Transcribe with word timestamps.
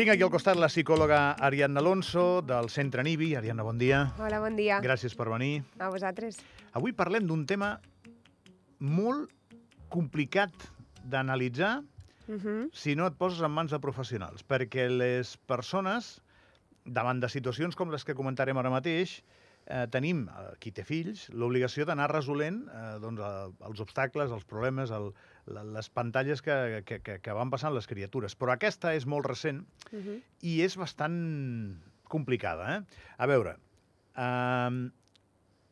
Tinc 0.00 0.14
aquí 0.14 0.24
al 0.24 0.30
costat 0.32 0.56
la 0.56 0.70
psicòloga 0.70 1.16
Ariadna 1.44 1.82
Alonso, 1.82 2.22
del 2.40 2.70
Centre 2.72 3.02
Nibi. 3.04 3.34
Ariadna, 3.36 3.66
bon 3.66 3.76
dia. 3.76 3.98
Hola, 4.16 4.38
bon 4.40 4.54
dia. 4.56 4.78
Gràcies 4.80 5.12
per 5.12 5.26
venir. 5.28 5.58
A 5.76 5.90
vosaltres. 5.92 6.38
Avui 6.72 6.94
parlem 6.96 7.26
d'un 7.28 7.42
tema 7.44 7.68
molt 8.80 9.28
complicat 9.92 10.56
d'analitzar 11.04 11.82
Uh 12.30 12.38
-huh. 12.38 12.70
si 12.72 12.94
no 12.94 13.06
et 13.08 13.14
poses 13.18 13.42
en 13.42 13.50
mans 13.50 13.70
de 13.70 13.78
professionals, 13.78 14.46
perquè 14.46 14.88
les 14.88 15.36
persones, 15.36 16.22
davant 16.84 17.20
de 17.20 17.28
situacions 17.28 17.74
com 17.76 17.90
les 17.90 18.04
que 18.04 18.14
comentarem 18.14 18.56
ara 18.56 18.70
mateix, 18.70 19.24
eh, 19.66 19.86
tenim, 19.90 20.28
eh, 20.28 20.56
qui 20.58 20.70
té 20.72 20.84
fills, 20.84 21.28
l'obligació 21.30 21.84
d'anar 21.84 22.10
resolent 22.10 22.68
eh, 22.68 22.98
doncs, 23.00 23.20
eh, 23.20 23.66
els 23.66 23.80
obstacles, 23.80 24.30
els 24.30 24.44
problemes, 24.44 24.90
el, 24.90 25.12
les 25.46 25.88
pantalles 25.90 26.42
que, 26.42 26.82
que, 26.86 27.00
que, 27.00 27.18
que 27.20 27.32
van 27.36 27.50
passant 27.50 27.74
les 27.74 27.86
criatures. 27.86 28.36
Però 28.36 28.52
aquesta 28.54 28.94
és 28.94 29.06
molt 29.06 29.26
recent 29.26 29.64
Uh 29.90 29.98
-huh. 29.98 30.20
i 30.42 30.62
és 30.62 30.76
bastant 30.76 31.76
complicada. 32.08 32.76
Eh? 32.76 32.80
A 33.18 33.26
veure, 33.26 33.56
eh, 34.16 34.90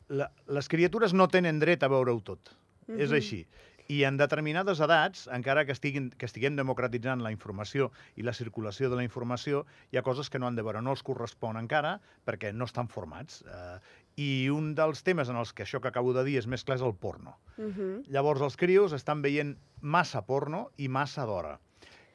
la, 0.08 0.30
les 0.46 0.68
criatures 0.68 1.12
no 1.12 1.28
tenen 1.28 1.58
dret 1.58 1.82
a 1.82 1.88
veure-ho 1.88 2.20
tot. 2.20 2.56
Uh 2.86 2.94
-huh. 2.94 3.00
És 3.00 3.12
així. 3.12 3.46
I 3.88 4.02
en 4.04 4.18
determinades 4.20 4.82
edats, 4.84 5.22
encara 5.32 5.62
que, 5.64 5.72
estiguin, 5.72 6.10
que 6.20 6.28
estiguem 6.28 6.58
democratitzant 6.58 7.22
la 7.24 7.30
informació 7.32 7.86
i 8.20 8.26
la 8.26 8.34
circulació 8.36 8.90
de 8.92 8.98
la 8.98 9.04
informació, 9.06 9.62
hi 9.88 9.96
ha 9.96 10.04
coses 10.04 10.28
que 10.28 10.36
no 10.38 10.44
han 10.44 10.58
de 10.58 10.64
veure, 10.66 10.82
no 10.84 10.92
els 10.92 11.02
correspon 11.06 11.56
encara 11.56 11.94
perquè 12.28 12.52
no 12.52 12.68
estan 12.68 12.92
formats. 12.92 13.40
Eh, 13.48 13.78
I 14.20 14.28
un 14.52 14.74
dels 14.76 15.00
temes 15.06 15.32
en 15.32 15.40
els 15.40 15.54
que 15.56 15.64
això 15.64 15.80
que 15.80 15.88
acabo 15.88 16.12
de 16.12 16.26
dir 16.26 16.36
és 16.42 16.50
més 16.52 16.66
clar 16.68 16.76
és 16.76 16.84
el 16.84 16.92
porno. 17.00 17.38
Uh 17.56 17.72
-huh. 17.72 18.04
Llavors, 18.12 18.44
els 18.44 18.60
crios 18.60 18.92
estan 18.92 19.22
veient 19.22 19.56
massa 19.80 20.20
porno 20.26 20.68
i 20.76 20.88
massa 20.88 21.24
d'hora. 21.24 21.58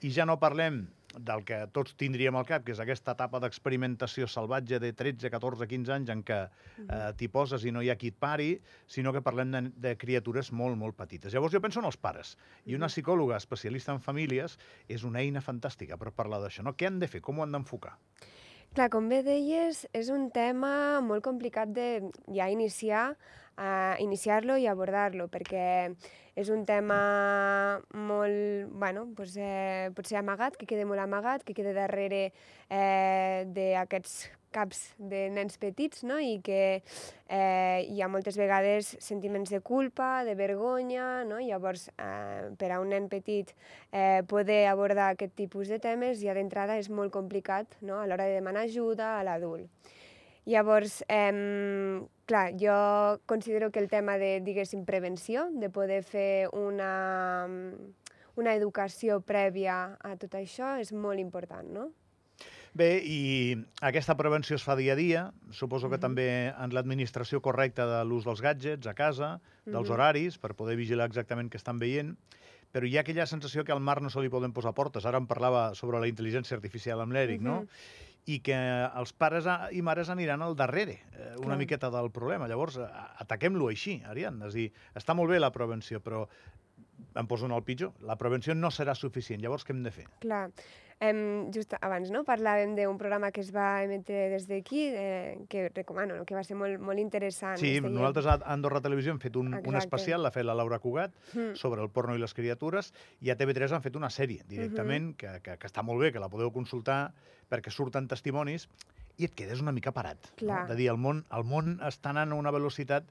I 0.01 0.11
ja 0.11 0.25
no 0.25 0.37
parlem 0.39 0.87
del 1.19 1.43
que 1.45 1.59
tots 1.75 1.95
tindríem 1.99 2.35
al 2.35 2.45
cap, 2.49 2.63
que 2.65 2.73
és 2.73 2.81
aquesta 2.81 3.13
etapa 3.17 3.39
d'experimentació 3.43 4.27
salvatge 4.29 4.79
de 4.81 4.91
13, 4.97 5.29
14, 5.33 5.67
15 5.69 5.93
anys 5.95 6.13
en 6.13 6.23
què 6.25 6.39
eh, 6.43 7.09
t'hi 7.19 7.29
poses 7.33 7.65
i 7.65 7.73
no 7.75 7.83
hi 7.83 7.91
ha 7.93 7.97
qui 7.99 8.13
et 8.13 8.19
pari, 8.19 8.51
sinó 8.87 9.13
que 9.13 9.23
parlem 9.25 9.53
de, 9.53 9.63
de 9.87 9.95
criatures 9.99 10.51
molt, 10.51 10.77
molt 10.79 10.97
petites. 10.99 11.33
Llavors 11.33 11.53
jo 11.53 11.61
penso 11.63 11.83
en 11.83 11.89
els 11.89 11.99
pares. 11.99 12.35
I 12.65 12.77
una 12.79 12.91
psicòloga 12.91 13.37
especialista 13.41 13.93
en 13.93 14.01
famílies 14.03 14.57
és 14.87 15.03
una 15.07 15.21
eina 15.21 15.43
fantàstica 15.43 15.99
per 15.99 16.15
parlar 16.15 16.41
d'això. 16.43 16.65
No? 16.65 16.75
Què 16.77 16.89
han 16.89 17.01
de 17.03 17.11
fer? 17.11 17.21
Com 17.21 17.39
ho 17.39 17.45
han 17.45 17.53
d'enfocar? 17.53 17.97
Clar, 18.73 18.87
com 18.89 19.05
bé 19.05 19.19
deies, 19.21 19.83
és 19.93 20.07
un 20.09 20.31
tema 20.33 20.97
molt 21.05 21.21
complicat 21.21 21.69
de 21.75 22.07
ja 22.33 22.47
iniciar, 22.49 23.03
uh, 23.53 23.93
iniciar-lo 24.01 24.55
i 24.57 24.65
abordar-lo, 24.65 25.27
perquè 25.29 25.93
és 26.33 26.49
un 26.49 26.63
tema 26.65 26.97
molt, 27.93 28.73
bueno, 28.73 29.05
pues, 29.13 29.37
eh, 29.37 29.91
potser 29.93 30.17
amagat, 30.17 30.57
que 30.57 30.65
queda 30.65 30.87
molt 30.89 31.05
amagat, 31.05 31.45
que 31.45 31.53
queda 31.53 31.75
darrere 31.77 32.31
eh, 32.69 33.45
d'aquests 33.53 34.31
caps 34.53 34.83
de 34.97 35.25
nens 35.33 35.57
petits, 35.61 36.03
no? 36.07 36.19
i 36.21 36.37
que 36.45 36.61
eh, 36.79 37.79
hi 37.89 38.01
ha 38.01 38.09
moltes 38.11 38.37
vegades 38.39 38.93
sentiments 39.03 39.51
de 39.51 39.59
culpa, 39.65 40.23
de 40.27 40.35
vergonya, 40.39 41.23
no? 41.27 41.41
llavors 41.41 41.89
eh, 41.97 42.53
per 42.59 42.71
a 42.71 42.79
un 42.83 42.93
nen 42.93 43.09
petit 43.11 43.51
eh, 43.91 44.21
poder 44.29 44.67
abordar 44.71 45.11
aquest 45.13 45.35
tipus 45.39 45.73
de 45.73 45.81
temes 45.83 46.21
ja 46.21 46.37
d'entrada 46.37 46.77
és 46.79 46.91
molt 46.93 47.13
complicat 47.15 47.79
no? 47.81 47.99
a 47.99 48.07
l'hora 48.07 48.29
de 48.29 48.39
demanar 48.39 48.67
ajuda 48.69 49.17
a 49.17 49.25
l'adult. 49.27 49.67
Llavors, 50.45 51.05
eh, 51.07 52.03
clar, 52.25 52.51
jo 52.59 53.21
considero 53.25 53.71
que 53.71 53.79
el 53.79 53.89
tema 53.89 54.17
de, 54.17 54.41
diguéssim, 54.43 54.83
prevenció, 54.85 55.47
de 55.51 55.69
poder 55.69 56.03
fer 56.03 56.49
una, 56.51 57.47
una 58.35 58.55
educació 58.55 59.21
prèvia 59.23 59.97
a 60.03 60.15
tot 60.19 60.35
això 60.35 60.75
és 60.83 60.91
molt 60.91 61.23
important, 61.23 61.69
no? 61.71 61.91
Bé, 62.73 63.03
i 63.05 63.53
aquesta 63.85 64.15
prevenció 64.17 64.55
es 64.57 64.63
fa 64.65 64.73
dia 64.75 64.93
a 64.93 64.97
dia. 64.97 65.31
Suposo 65.51 65.89
que 65.91 65.97
Mhm. 65.97 66.01
també 66.01 66.47
en 66.57 66.73
l'administració 66.73 67.39
correcta 67.41 67.85
de 67.85 68.03
l'ús 68.05 68.25
dels 68.25 68.41
gadgets 68.41 68.87
a 68.87 68.95
casa, 68.95 69.41
dels 69.65 69.87
Mhm. 69.87 69.93
horaris, 69.93 70.37
per 70.39 70.55
poder 70.55 70.75
vigilar 70.75 71.05
exactament 71.05 71.51
què 71.51 71.57
estan 71.57 71.77
veient. 71.77 72.17
Però 72.73 72.87
hi 72.87 72.97
ha 72.97 73.01
aquella 73.01 73.27
sensació 73.27 73.63
que 73.63 73.71
al 73.71 73.79
mar 73.79 74.01
no 74.01 74.09
se 74.09 74.19
li 74.19 74.29
poden 74.29 74.51
posar 74.53 74.73
portes. 74.73 75.05
Ara 75.05 75.19
em 75.19 75.27
parlava 75.27 75.75
sobre 75.75 75.99
la 75.99 76.07
intel·ligència 76.07 76.53
artificial 76.53 76.99
amb 77.01 77.13
l'Eric, 77.13 77.41
no? 77.41 77.61
Mhm. 77.61 77.67
I 78.25 78.39
que 78.39 78.55
els 78.95 79.13
pares 79.13 79.45
i 79.73 79.81
mares 79.81 80.09
aniran 80.09 80.41
al 80.41 80.55
darrere 80.55 80.93
eh, 81.13 81.33
una 81.37 81.45
Clar. 81.47 81.57
miqueta 81.57 81.91
del 81.91 82.09
problema. 82.09 82.47
Llavors, 82.47 82.77
ataquem-lo 83.19 83.67
així, 83.67 84.01
Ariadna. 84.05 84.47
És 84.47 84.53
dir, 84.53 84.71
està 84.95 85.13
molt 85.13 85.29
bé 85.29 85.39
la 85.39 85.51
prevenció, 85.51 85.99
però 86.01 86.27
em 87.15 87.27
poso 87.27 87.45
en 87.45 87.51
el 87.55 87.63
pitjor. 87.63 87.91
La 88.01 88.15
prevenció 88.17 88.55
no 88.55 88.71
serà 88.71 88.95
suficient. 88.95 89.41
Llavors, 89.41 89.65
què 89.65 89.71
hem 89.75 89.83
de 89.83 89.91
fer? 89.91 90.07
Clar. 90.23 90.49
Em, 91.03 91.49
just 91.51 91.73
abans 91.81 92.11
no? 92.13 92.21
parlàvem 92.23 92.77
d'un 92.77 92.95
programa 92.97 93.27
que 93.35 93.41
es 93.41 93.49
va 93.51 93.83
emetre 93.83 94.29
des 94.31 94.45
d'aquí, 94.47 94.85
eh, 94.95 95.39
que 95.49 95.65
recomano, 95.73 96.15
no? 96.15 96.23
que 96.23 96.35
va 96.37 96.43
ser 96.47 96.55
molt, 96.55 96.79
molt 96.79 97.01
interessant. 97.01 97.57
Sí, 97.59 97.73
nosaltres 97.81 98.29
a 98.29 98.37
Andorra 98.53 98.79
Televisió 98.79 99.11
hem 99.11 99.19
fet 99.19 99.35
un, 99.35 99.49
un 99.51 99.57
Exacte. 99.59 99.81
especial, 99.83 100.23
l'ha 100.23 100.31
fet 100.31 100.45
la 100.47 100.55
Laura 100.55 100.79
Cugat, 100.79 101.11
Mm. 101.33 101.55
sobre 101.59 101.81
el 101.81 101.89
porno 101.89 102.15
i 102.15 102.19
les 102.21 102.33
criatures, 102.33 102.93
i 103.19 103.31
a 103.33 103.35
TV3 103.35 103.73
han 103.73 103.81
fet 103.83 103.97
una 103.99 104.09
sèrie 104.13 104.45
directament, 104.47 105.15
que, 105.17 105.41
que, 105.43 105.57
que 105.57 105.67
està 105.67 105.83
molt 105.83 105.99
bé, 105.99 106.13
que 106.13 106.21
la 106.23 106.29
podeu 106.29 106.53
consultar, 106.55 107.11
perquè 107.51 107.73
surten 107.73 108.07
testimonis, 108.07 108.69
i 109.17 109.25
et 109.27 109.35
quedes 109.35 109.59
una 109.61 109.73
mica 109.75 109.91
parat. 109.91 110.31
Clar. 110.39 110.61
No? 110.63 110.67
De 110.71 110.75
dir, 110.79 110.87
el 110.93 110.97
món, 110.97 111.25
el 111.35 111.43
món 111.43 111.79
està 111.83 112.13
anant 112.15 112.31
a 112.31 112.35
una 112.39 112.51
velocitat 112.53 113.03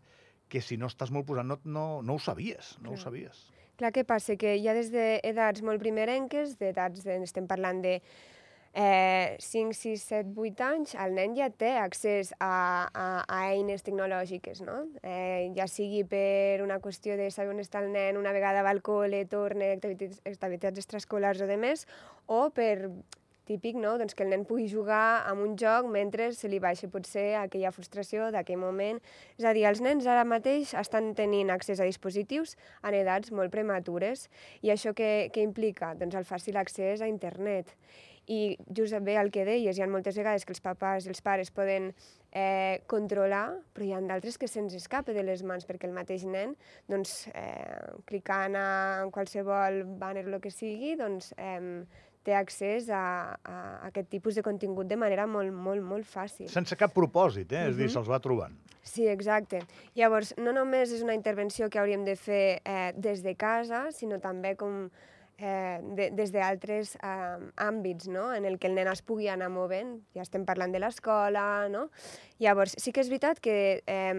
que 0.49 0.61
si 0.63 0.77
no 0.79 0.87
estàs 0.89 1.11
molt 1.13 1.27
posat 1.27 1.45
no, 1.45 1.59
no, 1.65 2.01
no 2.03 2.15
ho 2.15 2.19
sabies, 2.23 2.79
no 2.81 2.91
ho 2.91 2.95
Clar. 2.97 3.05
sabies. 3.05 3.51
Clar, 3.83 3.91
què 3.91 4.05
passa? 4.07 4.37
Que 4.39 4.53
ja 4.63 4.77
des 4.77 4.93
d'edats 4.95 5.63
molt 5.67 5.83
primerenques, 5.83 6.53
d'edats, 6.61 7.03
de, 7.03 7.17
estem 7.27 7.49
parlant 7.51 7.81
de 7.83 7.97
eh, 8.79 9.35
5, 9.43 9.75
6, 9.75 10.05
7, 10.07 10.29
8 10.39 10.63
anys, 10.69 10.93
el 11.03 11.17
nen 11.17 11.35
ja 11.35 11.49
té 11.51 11.73
accés 11.81 12.31
a, 12.39 12.53
a, 12.95 13.07
a 13.27 13.41
eines 13.49 13.83
tecnològiques, 13.83 14.61
no? 14.63 14.85
Eh, 15.03 15.51
ja 15.57 15.67
sigui 15.67 16.05
per 16.07 16.63
una 16.63 16.79
qüestió 16.85 17.17
de 17.19 17.27
saber 17.35 17.57
on 17.57 17.65
està 17.65 17.83
el 17.83 17.91
nen 17.91 18.21
una 18.21 18.31
vegada 18.31 18.63
va 18.63 18.71
al 18.71 18.85
col·le, 18.87 19.25
torna, 19.27 19.73
activitats, 19.75 20.23
activitats 20.31 20.85
extraescolars 20.85 21.43
o 21.43 21.51
de 21.51 21.59
més, 21.59 21.83
o 22.31 22.45
per 22.55 22.77
típic, 23.49 23.77
no? 23.77 23.97
doncs 23.99 24.15
que 24.15 24.25
el 24.25 24.31
nen 24.33 24.45
pugui 24.49 24.69
jugar 24.71 25.23
amb 25.29 25.45
un 25.45 25.57
joc 25.59 25.89
mentre 25.91 26.31
se 26.37 26.51
li 26.51 26.61
baixa 26.63 26.91
potser 26.93 27.33
aquella 27.41 27.73
frustració 27.75 28.31
d'aquell 28.35 28.61
moment. 28.63 29.01
És 29.39 29.49
a 29.49 29.55
dir, 29.57 29.67
els 29.69 29.83
nens 29.85 30.07
ara 30.07 30.25
mateix 30.29 30.75
estan 30.79 31.13
tenint 31.19 31.51
accés 31.55 31.81
a 31.81 31.89
dispositius 31.89 32.57
en 32.83 32.97
edats 32.99 33.33
molt 33.35 33.53
prematures 33.55 34.29
i 34.63 34.73
això 34.75 34.95
què, 34.97 35.33
què 35.35 35.45
implica? 35.45 35.95
Doncs 35.99 36.19
el 36.19 36.29
fàcil 36.29 36.59
accés 36.61 37.03
a 37.03 37.11
internet. 37.11 37.77
I 38.31 38.57
just 38.71 38.95
bé 39.03 39.17
el 39.19 39.33
que 39.35 39.43
deies, 39.45 39.75
hi 39.75 39.83
ha 39.83 39.89
moltes 39.91 40.15
vegades 40.15 40.45
que 40.47 40.55
els 40.55 40.63
papàs 40.63 41.07
i 41.07 41.11
els 41.11 41.23
pares 41.27 41.51
poden 41.51 41.89
eh, 42.31 42.79
controlar, 42.87 43.59
però 43.75 43.87
hi 43.87 43.91
ha 43.97 44.01
d'altres 44.07 44.39
que 44.39 44.47
se'ns 44.47 44.77
escapa 44.79 45.11
de 45.17 45.25
les 45.27 45.43
mans 45.43 45.67
perquè 45.67 45.91
el 45.91 45.97
mateix 45.97 46.23
nen, 46.31 46.55
doncs, 46.87 47.27
eh, 47.35 47.99
clicant 48.07 48.55
a 48.55 48.69
qualsevol 49.11 49.83
banner 49.99 50.29
o 50.29 50.37
el 50.37 50.41
que 50.45 50.55
sigui, 50.55 50.95
doncs, 51.01 51.33
eh, 51.35 51.83
té 52.27 52.35
accés 52.39 52.89
a, 52.91 53.05
a 53.43 53.55
aquest 53.89 54.11
tipus 54.13 54.39
de 54.39 54.45
contingut 54.47 54.89
de 54.91 54.99
manera 54.99 55.27
molt, 55.27 55.53
molt, 55.53 55.83
molt 55.83 56.09
fàcil. 56.09 56.49
Sense 56.53 56.79
cap 56.79 56.95
propòsit, 56.95 57.53
eh? 57.53 57.69
és 57.71 57.77
a 57.77 57.81
dir, 57.81 57.89
se'ls 57.93 58.11
va 58.11 58.21
trobant. 58.23 58.55
Sí, 58.83 59.07
exacte. 59.09 59.63
Llavors, 59.99 60.35
no 60.39 60.55
només 60.55 60.93
és 60.95 61.03
una 61.07 61.17
intervenció 61.19 61.71
que 61.71 61.81
hauríem 61.83 62.05
de 62.07 62.17
fer 62.19 62.45
eh, 62.65 62.93
des 62.99 63.23
de 63.23 63.35
casa, 63.39 63.87
sinó 63.95 64.19
també 64.23 64.55
com 64.59 64.87
eh, 65.39 65.79
de, 65.99 66.11
des 66.19 66.33
d'altres 66.35 66.97
eh, 66.99 67.51
àmbits, 67.63 68.09
no? 68.11 68.31
en 68.35 68.47
el 68.47 68.59
que 68.59 68.71
el 68.71 68.79
nen 68.79 68.91
es 68.93 69.03
pugui 69.07 69.31
anar 69.31 69.51
movent. 69.55 69.99
Ja 70.17 70.27
estem 70.27 70.47
parlant 70.49 70.75
de 70.75 70.83
l'escola, 70.83 71.69
no? 71.73 71.89
Llavors, 72.43 72.79
sí 72.79 72.95
que 72.95 73.05
és 73.05 73.11
veritat 73.13 73.43
que 73.43 73.57
eh, 73.87 74.15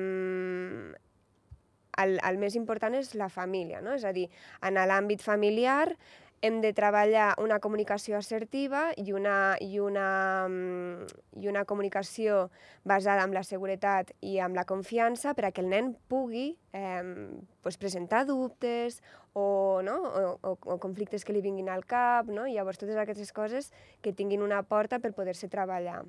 el, 2.03 2.17
el 2.17 2.41
més 2.41 2.57
important 2.59 2.95
és 2.97 3.13
la 3.19 3.29
família, 3.29 3.81
no? 3.83 3.95
És 3.97 4.05
a 4.07 4.13
dir, 4.15 4.27
en 4.65 4.79
l'àmbit 4.79 5.23
familiar 5.23 5.94
hem 6.43 6.59
de 6.59 6.73
treballar 6.75 7.29
una 7.39 7.61
comunicació 7.63 8.17
assertiva 8.17 8.89
i 8.99 9.13
una, 9.15 9.55
i 9.63 9.79
una, 9.79 10.07
mm, 10.51 11.05
i 11.39 11.47
una 11.47 11.63
comunicació 11.63 12.49
basada 12.83 13.23
en 13.23 13.31
la 13.33 13.45
seguretat 13.47 14.11
i 14.19 14.35
en 14.43 14.57
la 14.57 14.65
confiança 14.67 15.31
per 15.37 15.47
a 15.47 15.51
que 15.55 15.63
el 15.63 15.71
nen 15.71 15.93
pugui 16.11 16.57
eh, 16.75 17.29
pues 17.63 17.79
presentar 17.79 18.25
dubtes 18.27 18.99
o, 19.31 19.79
no? 19.87 19.95
o, 20.03 20.25
o, 20.41 20.57
o 20.75 20.77
conflictes 20.83 21.23
que 21.23 21.31
li 21.31 21.41
vinguin 21.41 21.71
al 21.71 21.87
cap, 21.87 22.27
no? 22.27 22.43
Llavors, 22.43 22.81
totes 22.81 22.99
aquestes 22.99 23.31
coses 23.31 23.71
que 24.03 24.11
tinguin 24.11 24.43
una 24.43 24.61
porta 24.67 24.99
per 24.99 25.15
poder-se 25.15 25.47
treballar. 25.47 26.03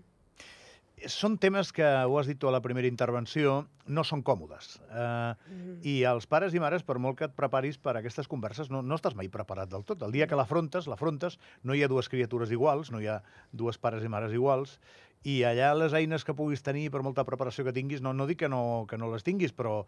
Són 1.11 1.35
temes 1.43 1.73
que, 1.75 1.85
ho 1.85 2.15
has 2.17 2.29
dit 2.31 2.39
tu 2.41 2.49
a 2.49 2.53
la 2.55 2.63
primera 2.63 2.89
intervenció, 2.89 3.67
no 3.87 4.05
són 4.05 4.23
còmodes. 4.23 4.79
Eh, 4.89 5.35
Mhm. 5.51 5.79
I 5.83 6.03
els 6.05 6.27
pares 6.27 6.55
i 6.55 6.61
mares, 6.61 6.83
per 6.83 6.99
molt 6.99 7.19
que 7.19 7.25
et 7.25 7.35
preparis 7.35 7.77
per 7.79 7.97
a 7.97 7.99
aquestes 7.99 8.29
converses, 8.29 8.71
no, 8.71 8.81
no 8.81 8.95
estàs 8.95 9.15
mai 9.15 9.29
preparat 9.29 9.69
del 9.69 9.85
tot. 9.85 10.03
El 10.03 10.13
dia 10.13 10.27
que 10.27 10.37
l'afrontes, 10.37 10.87
l'afrontes, 10.87 11.39
no 11.63 11.75
hi 11.75 11.83
ha 11.83 11.89
dues 11.89 12.09
criatures 12.09 12.51
iguals, 12.51 12.91
no 12.91 13.01
hi 13.01 13.07
ha 13.07 13.23
dues 13.53 13.77
pares 13.77 14.05
i 14.05 14.09
mares 14.09 14.33
iguals, 14.33 14.79
i 15.25 15.43
allà 15.43 15.75
les 15.77 15.93
eines 15.93 16.25
que 16.25 16.35
puguis 16.37 16.63
tenir, 16.63 16.91
per 16.91 17.03
molta 17.03 17.25
preparació 17.25 17.65
que 17.65 17.73
tinguis, 17.73 18.01
no, 18.01 18.13
no 18.13 18.27
dic 18.27 18.39
que 18.45 18.49
no, 18.49 18.87
que 18.89 18.99
no 19.01 19.11
les 19.11 19.25
tinguis, 19.25 19.53
però 19.53 19.85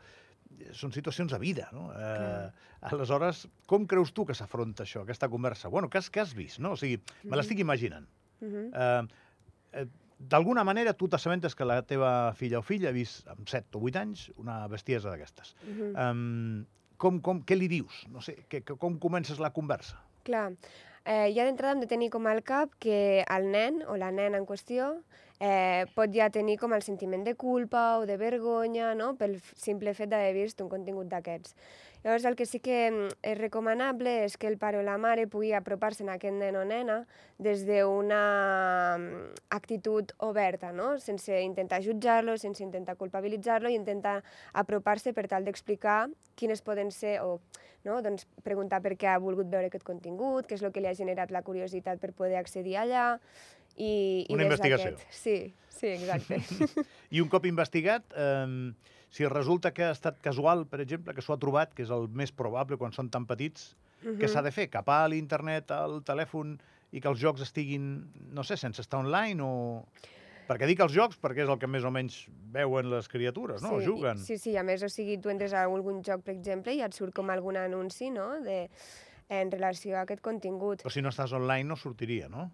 són 0.73 0.93
situacions 0.93 1.33
de 1.33 1.39
vida, 1.39 1.69
no? 1.73 1.91
Eh, 1.93 2.51
aleshores, 2.91 3.47
com 3.67 3.87
creus 3.87 4.13
tu 4.17 4.25
que 4.25 4.35
s'afronta 4.35 4.85
això, 4.87 5.03
aquesta 5.03 5.29
conversa? 5.29 5.69
Bueno, 5.69 5.91
què 5.93 6.01
has, 6.01 6.11
has 6.23 6.35
vist, 6.35 6.59
no? 6.59 6.73
O 6.73 6.81
sigui, 6.81 7.01
me 7.25 7.37
l'estic 7.37 7.61
imaginant. 7.61 8.09
Uh 8.41 8.49
-huh. 8.49 8.67
Eh, 8.73 9.81
eh, 9.83 9.87
D'alguna 10.19 10.65
manera 10.65 10.95
tu 10.97 11.09
t'assabentes 11.13 11.55
que 11.55 11.67
la 11.69 11.83
teva 11.85 12.33
filla 12.35 12.59
o 12.59 12.65
fill 12.65 12.87
ha 12.89 12.93
vist 12.95 13.29
amb 13.29 13.49
7 13.49 13.77
o 13.77 13.83
8 13.85 14.01
anys 14.01 14.31
una 14.41 14.63
bestiesa 14.73 15.11
d'aquestes. 15.11 15.55
Uh 15.63 15.75
-huh. 15.77 16.11
Um, 16.11 16.67
com, 16.97 17.21
com, 17.21 17.43
què 17.45 17.57
li 17.57 17.69
dius? 17.69 18.07
No 18.09 18.21
sé, 18.21 18.47
que, 18.49 18.63
que, 18.63 18.77
com 18.77 18.99
comences 18.99 19.39
la 19.39 19.53
conversa? 19.53 20.01
Clar, 20.25 20.53
eh, 21.05 21.33
ja 21.35 21.45
d'entrada 21.45 21.75
hem 21.75 21.81
de 21.81 21.87
tenir 21.87 22.11
com 22.11 22.27
al 22.27 22.43
cap 22.43 22.71
que 22.79 23.25
el 23.29 23.51
nen 23.51 23.83
o 23.87 23.97
la 23.97 24.11
nena 24.11 24.39
en 24.39 24.47
qüestió 24.47 25.03
eh, 25.41 25.85
pot 25.95 26.13
ja 26.15 26.31
tenir 26.31 26.57
com 26.59 26.73
el 26.73 26.83
sentiment 26.83 27.25
de 27.25 27.35
culpa 27.35 27.99
o 27.99 28.07
de 28.07 28.17
vergonya, 28.17 28.95
no?, 28.95 29.15
pel 29.17 29.39
simple 29.55 29.95
fet 29.95 30.11
d'haver 30.13 30.33
vist 30.35 30.61
un 30.65 30.71
contingut 30.73 31.11
d'aquests. 31.13 31.55
Llavors, 32.05 32.25
el 32.25 32.37
que 32.39 32.47
sí 32.47 32.61
que 32.63 32.91
mm, 32.91 33.09
és 33.27 33.39
recomanable 33.39 34.13
és 34.25 34.37
que 34.39 34.47
el 34.47 34.59
pare 34.59 34.79
o 34.79 34.83
la 34.87 34.95
mare 34.99 35.27
pugui 35.27 35.53
apropar-se 35.57 36.05
a 36.07 36.15
aquest 36.15 36.37
nen 36.39 36.55
o 36.57 36.65
nena 36.65 37.01
des 37.43 37.65
d'una 37.67 38.21
mm, 38.99 39.33
actitud 39.57 40.13
oberta, 40.23 40.73
no?, 40.73 40.97
sense 41.03 41.41
intentar 41.43 41.83
jutjar-lo, 41.83 42.37
sense 42.39 42.63
intentar 42.63 42.97
culpabilitzar-lo 42.97 43.69
i 43.73 43.75
intentar 43.79 44.21
apropar-se 44.53 45.13
per 45.17 45.27
tal 45.29 45.45
d'explicar 45.45 46.07
quines 46.37 46.63
poden 46.63 46.91
ser, 46.93 47.19
o 47.25 47.41
no? 47.85 48.01
doncs 48.03 48.27
preguntar 48.45 48.83
per 48.85 48.95
què 48.99 49.09
ha 49.11 49.19
volgut 49.19 49.49
veure 49.51 49.67
aquest 49.71 49.85
contingut, 49.87 50.47
què 50.47 50.55
és 50.59 50.63
el 50.63 50.73
que 50.75 50.83
li 50.85 50.91
ha 50.91 50.95
generat 50.95 51.31
la 51.35 51.43
curiositat 51.43 51.99
per 52.03 52.13
poder 52.13 52.37
accedir 52.39 52.77
allà, 52.79 53.17
i, 53.77 54.25
i 54.29 54.33
Una 54.33 54.45
des 54.45 54.53
investigació. 54.53 54.93
d'aquest- 54.95 55.13
Sí, 55.13 55.55
sí, 55.69 55.89
exacte. 55.99 56.39
I 57.17 57.21
un 57.21 57.29
cop 57.29 57.45
investigat, 57.47 58.05
eh, 58.17 58.73
si 59.17 59.25
resulta 59.33 59.71
que 59.73 59.85
ha 59.87 59.93
estat 59.95 60.19
casual, 60.21 60.67
per 60.69 60.83
exemple, 60.85 61.15
que 61.17 61.23
s'ho 61.25 61.33
ha 61.33 61.41
trobat, 61.41 61.73
que 61.75 61.87
és 61.87 61.91
el 61.95 62.09
més 62.13 62.33
probable 62.37 62.77
quan 62.77 62.93
són 62.93 63.09
tan 63.13 63.25
petits, 63.29 63.71
què 64.05 64.29
s'ha 64.29 64.43
de 64.45 64.53
fer? 64.53 64.67
Capar 64.71 65.05
a 65.07 65.09
l'internet, 65.09 65.71
al 65.73 66.03
telèfon, 66.05 66.59
i 66.93 67.01
que 67.01 67.09
els 67.09 67.19
jocs 67.23 67.41
estiguin, 67.47 67.87
no 68.37 68.45
sé, 68.45 68.59
sense 68.61 68.85
estar 68.85 69.01
online 69.01 69.41
o... 69.43 69.55
Perquè 70.47 70.69
dic 70.69 70.79
els 70.85 70.93
jocs 70.95 71.17
perquè 71.19 71.43
és 71.43 71.49
el 71.51 71.57
que 71.59 71.67
més 71.67 71.83
o 71.83 71.91
menys 71.91 72.21
veuen 72.55 72.87
les 72.93 73.09
criatures, 73.11 73.65
no? 73.65 73.81
sí, 73.81 73.87
Juguen. 73.89 74.21
i- 74.21 74.27
Sí, 74.29 74.37
sí, 74.39 74.53
a 74.57 74.63
més, 74.63 74.85
o 74.87 74.89
sigui, 74.93 75.17
tu 75.19 75.33
entres 75.33 75.51
a 75.57 75.65
algun 75.67 76.05
joc, 76.07 76.23
per 76.23 76.37
exemple, 76.37 76.71
i 76.77 76.85
et 76.87 76.95
surt 76.95 77.17
com 77.17 77.33
algun 77.35 77.57
anunci, 77.59 78.13
no?, 78.15 78.29
de, 78.45 78.69
en 79.33 79.51
relació 79.51 79.97
a 79.99 80.05
aquest 80.07 80.23
contingut. 80.23 80.85
Però 80.85 80.93
si 80.95 81.03
no 81.03 81.11
estàs 81.11 81.33
online 81.35 81.67
no 81.73 81.75
sortiria, 81.81 82.29
no? 82.31 82.47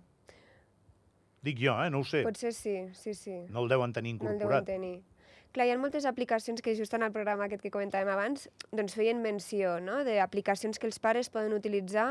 Dic 1.42 1.58
jo, 1.58 1.74
eh? 1.84 1.90
No 1.90 2.00
ho 2.00 2.04
sé. 2.06 2.22
Potser 2.24 2.52
sí, 2.54 2.76
sí, 2.94 3.12
sí. 3.18 3.34
No 3.50 3.64
el 3.64 3.68
deuen 3.68 3.92
tenir 3.92 4.14
No 4.14 4.30
el 4.30 4.38
deuen 4.38 4.38
incorporat. 4.38 4.64
tenir. 4.70 5.02
Clar, 5.52 5.66
hi 5.68 5.72
ha 5.74 5.76
moltes 5.76 6.06
aplicacions 6.08 6.62
que 6.64 6.72
just 6.72 6.94
en 6.96 7.02
el 7.04 7.10
programa 7.12 7.44
aquest 7.44 7.60
que 7.60 7.70
comentàvem 7.74 8.08
abans 8.08 8.46
doncs 8.72 8.94
feien 8.96 9.18
menció 9.20 9.74
no? 9.84 9.98
d'aplicacions 10.06 10.80
que 10.80 10.88
els 10.88 10.96
pares 10.96 11.28
poden 11.28 11.52
utilitzar 11.52 12.06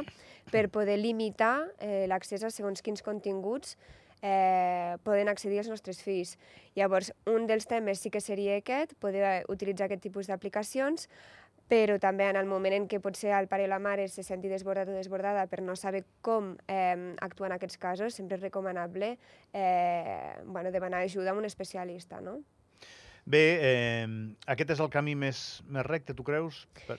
per 0.51 0.67
poder 0.69 0.99
limitar 1.01 1.55
eh, 1.79 2.05
l'accés 2.11 2.45
a 2.45 2.51
segons 2.53 2.85
quins 2.85 3.01
continguts 3.01 3.79
eh, 4.21 4.93
poden 5.01 5.33
accedir 5.33 5.57
els 5.63 5.71
nostres 5.73 6.03
fills. 6.05 6.35
Llavors, 6.77 7.09
un 7.25 7.49
dels 7.49 7.65
temes 7.65 8.05
sí 8.05 8.13
que 8.13 8.21
seria 8.21 8.59
aquest, 8.61 8.93
poder 9.01 9.41
utilitzar 9.49 9.89
aquest 9.89 10.05
tipus 10.05 10.29
d'aplicacions, 10.29 11.09
però 11.65 11.97
també 11.97 12.29
en 12.29 12.38
el 12.38 12.45
moment 12.45 12.77
en 12.77 12.85
què 12.85 13.01
potser 13.01 13.33
el 13.33 13.49
pare 13.49 13.65
o 13.65 13.73
la 13.73 13.81
mare 13.81 14.05
se 14.05 14.21
senti 14.21 14.53
desbordat 14.53 14.93
o 14.93 14.93
desbordada 14.93 15.49
per 15.49 15.63
no 15.65 15.73
saber 15.73 16.05
com 16.21 16.53
eh, 16.69 17.17
actuar 17.25 17.49
en 17.49 17.57
aquests 17.57 17.81
casos, 17.81 18.21
sempre 18.21 18.38
és 18.38 18.45
recomanable 18.45 19.15
eh, 19.49 20.33
bueno, 20.45 20.69
demanar 20.69 21.01
ajuda 21.01 21.33
a 21.33 21.39
un 21.41 21.49
especialista, 21.49 22.21
no? 22.21 22.43
Bé, 23.25 23.44
eh, 23.62 24.07
aquest 24.50 24.73
és 24.75 24.79
el 24.81 24.89
camí 24.94 25.13
més, 25.15 25.62
més 25.69 25.85
recte, 25.85 26.15
tu 26.18 26.25
creus? 26.27 26.65
Per... 26.88 26.97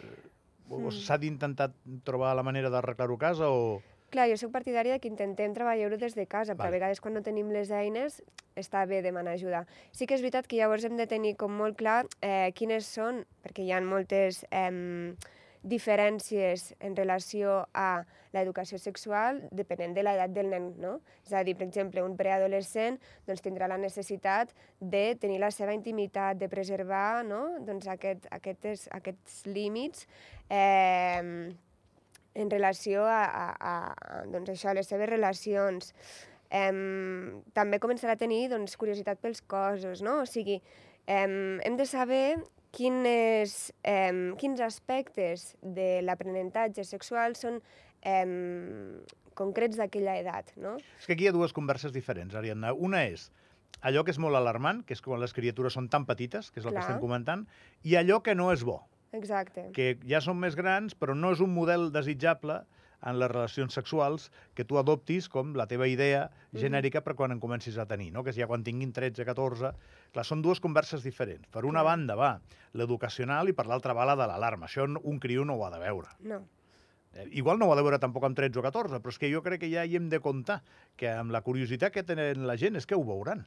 Mm. 0.73 0.93
S'ha 0.95 1.19
d'intentar 1.21 1.73
trobar 2.07 2.31
la 2.39 2.45
manera 2.47 2.71
d'arreglar-ho 2.73 3.19
a 3.19 3.21
casa 3.21 3.51
o... 3.53 3.81
Clar, 4.13 4.27
jo 4.29 4.37
sóc 4.37 4.53
partidària 4.53 4.95
de 4.95 5.01
que 5.01 5.09
intentem 5.09 5.55
treballar-ho 5.57 5.97
des 6.01 6.15
de 6.17 6.27
casa, 6.29 6.53
però 6.53 6.69
Vale. 6.69 6.77
a 6.77 6.79
vegades 6.79 7.01
quan 7.01 7.15
no 7.17 7.23
tenim 7.25 7.49
les 7.53 7.71
eines 7.73 8.21
està 8.57 8.85
bé 8.89 9.01
demanar 9.05 9.35
ajuda. 9.39 9.65
Sí 9.93 10.07
que 10.07 10.17
és 10.17 10.25
veritat 10.25 10.49
que 10.49 10.59
llavors 10.61 10.85
hem 10.85 10.99
de 11.01 11.09
tenir 11.09 11.35
com 11.41 11.53
molt 11.57 11.79
clar 11.81 12.03
eh, 12.21 12.53
quines 12.57 12.89
són, 12.89 13.23
perquè 13.45 13.65
hi 13.65 13.73
ha 13.73 13.81
moltes 13.85 14.45
eh, 14.51 14.69
diferències 15.63 16.73
en 16.83 16.97
relació 16.99 17.63
a 17.73 18.03
l'educació 18.35 18.79
sexual 18.83 19.39
depenent 19.55 19.95
de 19.95 20.03
l'edat 20.03 20.33
del 20.35 20.49
nen, 20.51 20.71
no? 20.83 20.97
És 21.23 21.35
a 21.37 21.43
dir, 21.47 21.55
per 21.59 21.69
exemple, 21.69 22.03
un 22.03 22.17
preadolescent 22.19 22.99
doncs, 23.29 23.43
tindrà 23.45 23.69
la 23.71 23.79
necessitat 23.79 24.51
de 24.81 25.05
tenir 25.23 25.39
la 25.43 25.53
seva 25.55 25.75
intimitat, 25.77 26.41
de 26.41 26.49
preservar 26.51 27.23
no? 27.29 27.43
doncs, 27.63 27.87
aquest, 27.93 28.27
aquestes, 28.35 28.89
aquests 28.97 29.45
límits 29.47 30.09
eh, 30.51 31.53
en 32.35 32.51
relació 32.51 33.05
a, 33.05 33.23
a, 33.25 33.47
a, 33.53 33.75
a, 33.93 34.23
doncs 34.33 34.55
això, 34.55 34.75
les 34.75 34.89
seves 34.89 35.11
relacions. 35.11 35.93
Em, 36.53 37.43
també 37.57 37.79
començarà 37.81 38.17
a 38.17 38.21
tenir 38.21 38.49
doncs, 38.53 38.75
curiositat 38.81 39.21
pels 39.23 39.41
cossos, 39.49 40.03
no? 40.05 40.23
O 40.25 40.27
sigui, 40.29 40.59
em, 41.07 41.61
hem 41.65 41.79
de 41.79 41.87
saber 41.89 42.25
quines, 42.73 43.73
em, 43.85 44.33
quins 44.41 44.61
aspectes 44.65 45.53
de 45.61 46.01
l'aprenentatge 46.03 46.85
sexual 46.89 47.37
són 47.39 47.61
em, 48.03 49.03
concrets 49.39 49.79
d'aquella 49.79 50.17
edat, 50.21 50.53
no? 50.57 50.77
És 50.99 51.07
que 51.07 51.15
aquí 51.15 51.27
hi 51.27 51.31
ha 51.31 51.37
dues 51.37 51.55
converses 51.57 51.93
diferents, 51.95 52.35
Ariadna. 52.35 52.73
Una 52.73 53.05
és 53.07 53.29
allò 53.83 54.05
que 54.05 54.13
és 54.15 54.21
molt 54.23 54.39
alarmant, 54.39 54.83
que 54.87 54.97
és 54.97 55.03
quan 55.05 55.21
les 55.21 55.35
criatures 55.37 55.77
són 55.77 55.89
tan 55.93 56.07
petites, 56.09 56.51
que 56.51 56.61
és 56.61 56.67
el 56.67 56.73
Clar. 56.73 56.81
que 56.81 56.87
estem 56.89 57.03
comentant, 57.03 57.47
i 57.85 57.97
allò 58.01 58.23
que 58.23 58.35
no 58.39 58.51
és 58.53 58.65
bo, 58.65 58.81
Exacte. 59.13 59.69
que 59.77 59.97
ja 60.09 60.23
són 60.25 60.39
més 60.41 60.57
grans, 60.57 60.97
però 60.99 61.17
no 61.19 61.33
és 61.33 61.43
un 61.45 61.53
model 61.55 61.91
desitjable 61.93 62.63
en 63.03 63.19
les 63.19 63.31
relacions 63.31 63.75
sexuals 63.75 64.31
que 64.55 64.65
tu 64.65 64.79
adoptis 64.79 65.29
com 65.33 65.55
la 65.59 65.67
teva 65.71 65.89
idea 65.91 66.29
genèrica 66.55 67.03
per 67.03 67.17
quan 67.19 67.35
en 67.35 67.41
comencis 67.43 67.79
a 67.79 67.87
tenir, 67.91 68.13
no? 68.15 68.23
que 68.23 68.31
és 68.31 68.39
ja 68.39 68.49
quan 68.51 68.65
tinguin 68.65 68.93
13, 68.93 69.25
14... 69.27 69.73
Clar, 70.13 70.25
són 70.29 70.43
dues 70.45 70.61
converses 70.61 71.03
diferents. 71.03 71.49
Per 71.49 71.63
una 71.65 71.81
Clar. 71.81 71.85
banda 71.89 72.17
va 72.21 72.33
l'educacional 72.77 73.49
i 73.49 73.55
per 73.57 73.65
l'altra 73.67 73.95
va 73.97 74.05
la 74.05 74.17
de 74.19 74.27
l'alarma. 74.29 74.69
Això 74.69 74.85
un 74.85 75.23
criu 75.23 75.47
no 75.49 75.57
ho 75.57 75.65
ha 75.65 75.71
de 75.73 75.81
veure. 75.81 76.11
No. 76.29 76.43
Eh, 77.15 77.29
Igual 77.41 77.59
no 77.59 77.67
ho 77.67 77.73
ha 77.73 77.77
de 77.77 77.85
veure 77.85 77.99
tampoc 78.01 78.25
amb 78.29 78.37
13 78.37 78.61
o 78.61 78.65
14, 78.65 79.01
però 79.01 79.13
és 79.13 79.19
que 79.21 79.31
jo 79.33 79.43
crec 79.45 79.63
que 79.65 79.71
ja 79.73 79.85
hi 79.85 79.97
hem 79.97 80.09
de 80.13 80.21
comptar 80.21 80.61
que 80.97 81.11
amb 81.11 81.33
la 81.33 81.43
curiositat 81.45 81.93
que 81.93 82.05
tenen 82.05 82.47
la 82.49 82.57
gent 82.61 82.77
és 82.77 82.87
que 82.89 82.97
ho 82.97 83.05
veuran. 83.05 83.47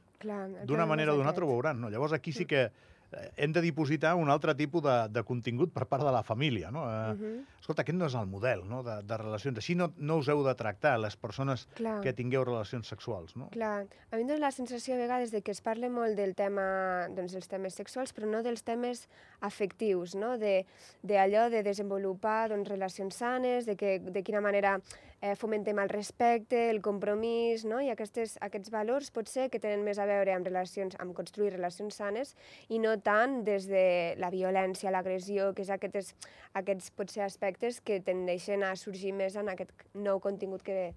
D'una 0.65 0.85
manera 0.89 1.13
o 1.13 1.17
d'una 1.17 1.31
altra 1.33 1.45
ho 1.45 1.53
veuran. 1.53 1.81
No? 1.81 1.89
Llavors 1.93 2.13
aquí 2.17 2.33
sí 2.33 2.45
que 2.49 2.65
eh, 2.65 2.94
hem 3.37 3.53
de 3.53 3.61
dipositar 3.61 4.15
un 4.15 4.29
altre 4.29 4.55
tipus 4.55 4.83
de, 4.83 4.95
de 5.09 5.23
contingut 5.23 5.71
per 5.73 5.85
part 5.87 6.03
de 6.03 6.11
la 6.11 6.23
família. 6.23 6.71
No? 6.71 6.85
Eh, 6.89 7.13
Mhm. 7.15 7.45
Escolta, 7.65 7.81
aquest 7.81 7.97
no 7.97 8.05
és 8.05 8.13
el 8.13 8.27
model 8.27 8.61
no? 8.69 8.83
de, 8.83 9.01
de 9.01 9.17
relacions. 9.17 9.57
Així 9.57 9.73
no, 9.75 9.87
no 9.97 10.17
us 10.21 10.27
heu 10.29 10.43
de 10.45 10.53
tractar, 10.53 10.99
les 10.99 11.15
persones 11.17 11.63
Clar. 11.73 12.01
que 12.01 12.13
tingueu 12.13 12.43
relacions 12.45 12.87
sexuals. 12.87 13.35
No? 13.35 13.47
Clar, 13.49 13.87
a 14.11 14.15
mi 14.15 14.21
em 14.21 14.27
dóna 14.27 14.39
la 14.47 14.51
sensació 14.51 14.93
a 14.93 14.97
vegades 14.97 15.31
de 15.31 15.41
que 15.41 15.49
es 15.51 15.61
parla 15.65 15.89
molt 15.89 16.15
del 16.15 16.35
tema, 16.35 17.07
doncs, 17.09 17.33
dels 17.33 17.47
temes 17.49 17.73
sexuals, 17.73 18.13
però 18.13 18.29
no 18.29 18.43
dels 18.45 18.61
temes 18.63 19.07
afectius, 19.41 20.15
no? 20.15 20.37
De, 20.37 20.65
de 21.01 21.17
allò 21.17 21.49
de 21.49 21.63
desenvolupar 21.63 22.49
doncs, 22.51 22.69
relacions 22.69 23.15
sanes, 23.15 23.65
de, 23.65 23.75
que, 23.75 23.99
de 23.99 24.23
quina 24.23 24.41
manera 24.41 24.79
eh, 25.21 25.35
fomentem 25.39 25.79
el 25.79 25.89
respecte, 25.89 26.69
el 26.69 26.81
compromís, 26.85 27.65
no? 27.65 27.79
I 27.81 27.89
aquestes, 27.93 28.37
aquests 28.45 28.71
valors 28.73 29.11
potser 29.15 29.49
que 29.49 29.61
tenen 29.63 29.83
més 29.85 29.97
a 30.01 30.05
veure 30.09 30.33
amb 30.35 30.45
relacions, 30.47 30.97
amb 31.01 31.15
construir 31.17 31.53
relacions 31.55 31.95
sanes 32.01 32.35
i 32.69 32.79
no 32.79 32.94
tant 33.03 33.43
des 33.47 33.67
de 33.67 34.15
la 34.21 34.29
violència, 34.29 34.91
l'agressió, 34.91 35.53
que 35.53 35.63
és 35.65 35.69
aquests, 35.73 36.13
aquests 36.53 36.91
potser 36.95 37.23
aspectes 37.25 37.81
que 37.81 37.99
tendeixen 38.05 38.63
a 38.63 38.75
sorgir 38.75 39.13
més 39.13 39.35
en 39.35 39.49
aquest 39.51 39.71
nou 39.93 40.19
contingut 40.23 40.61
que, 40.63 40.93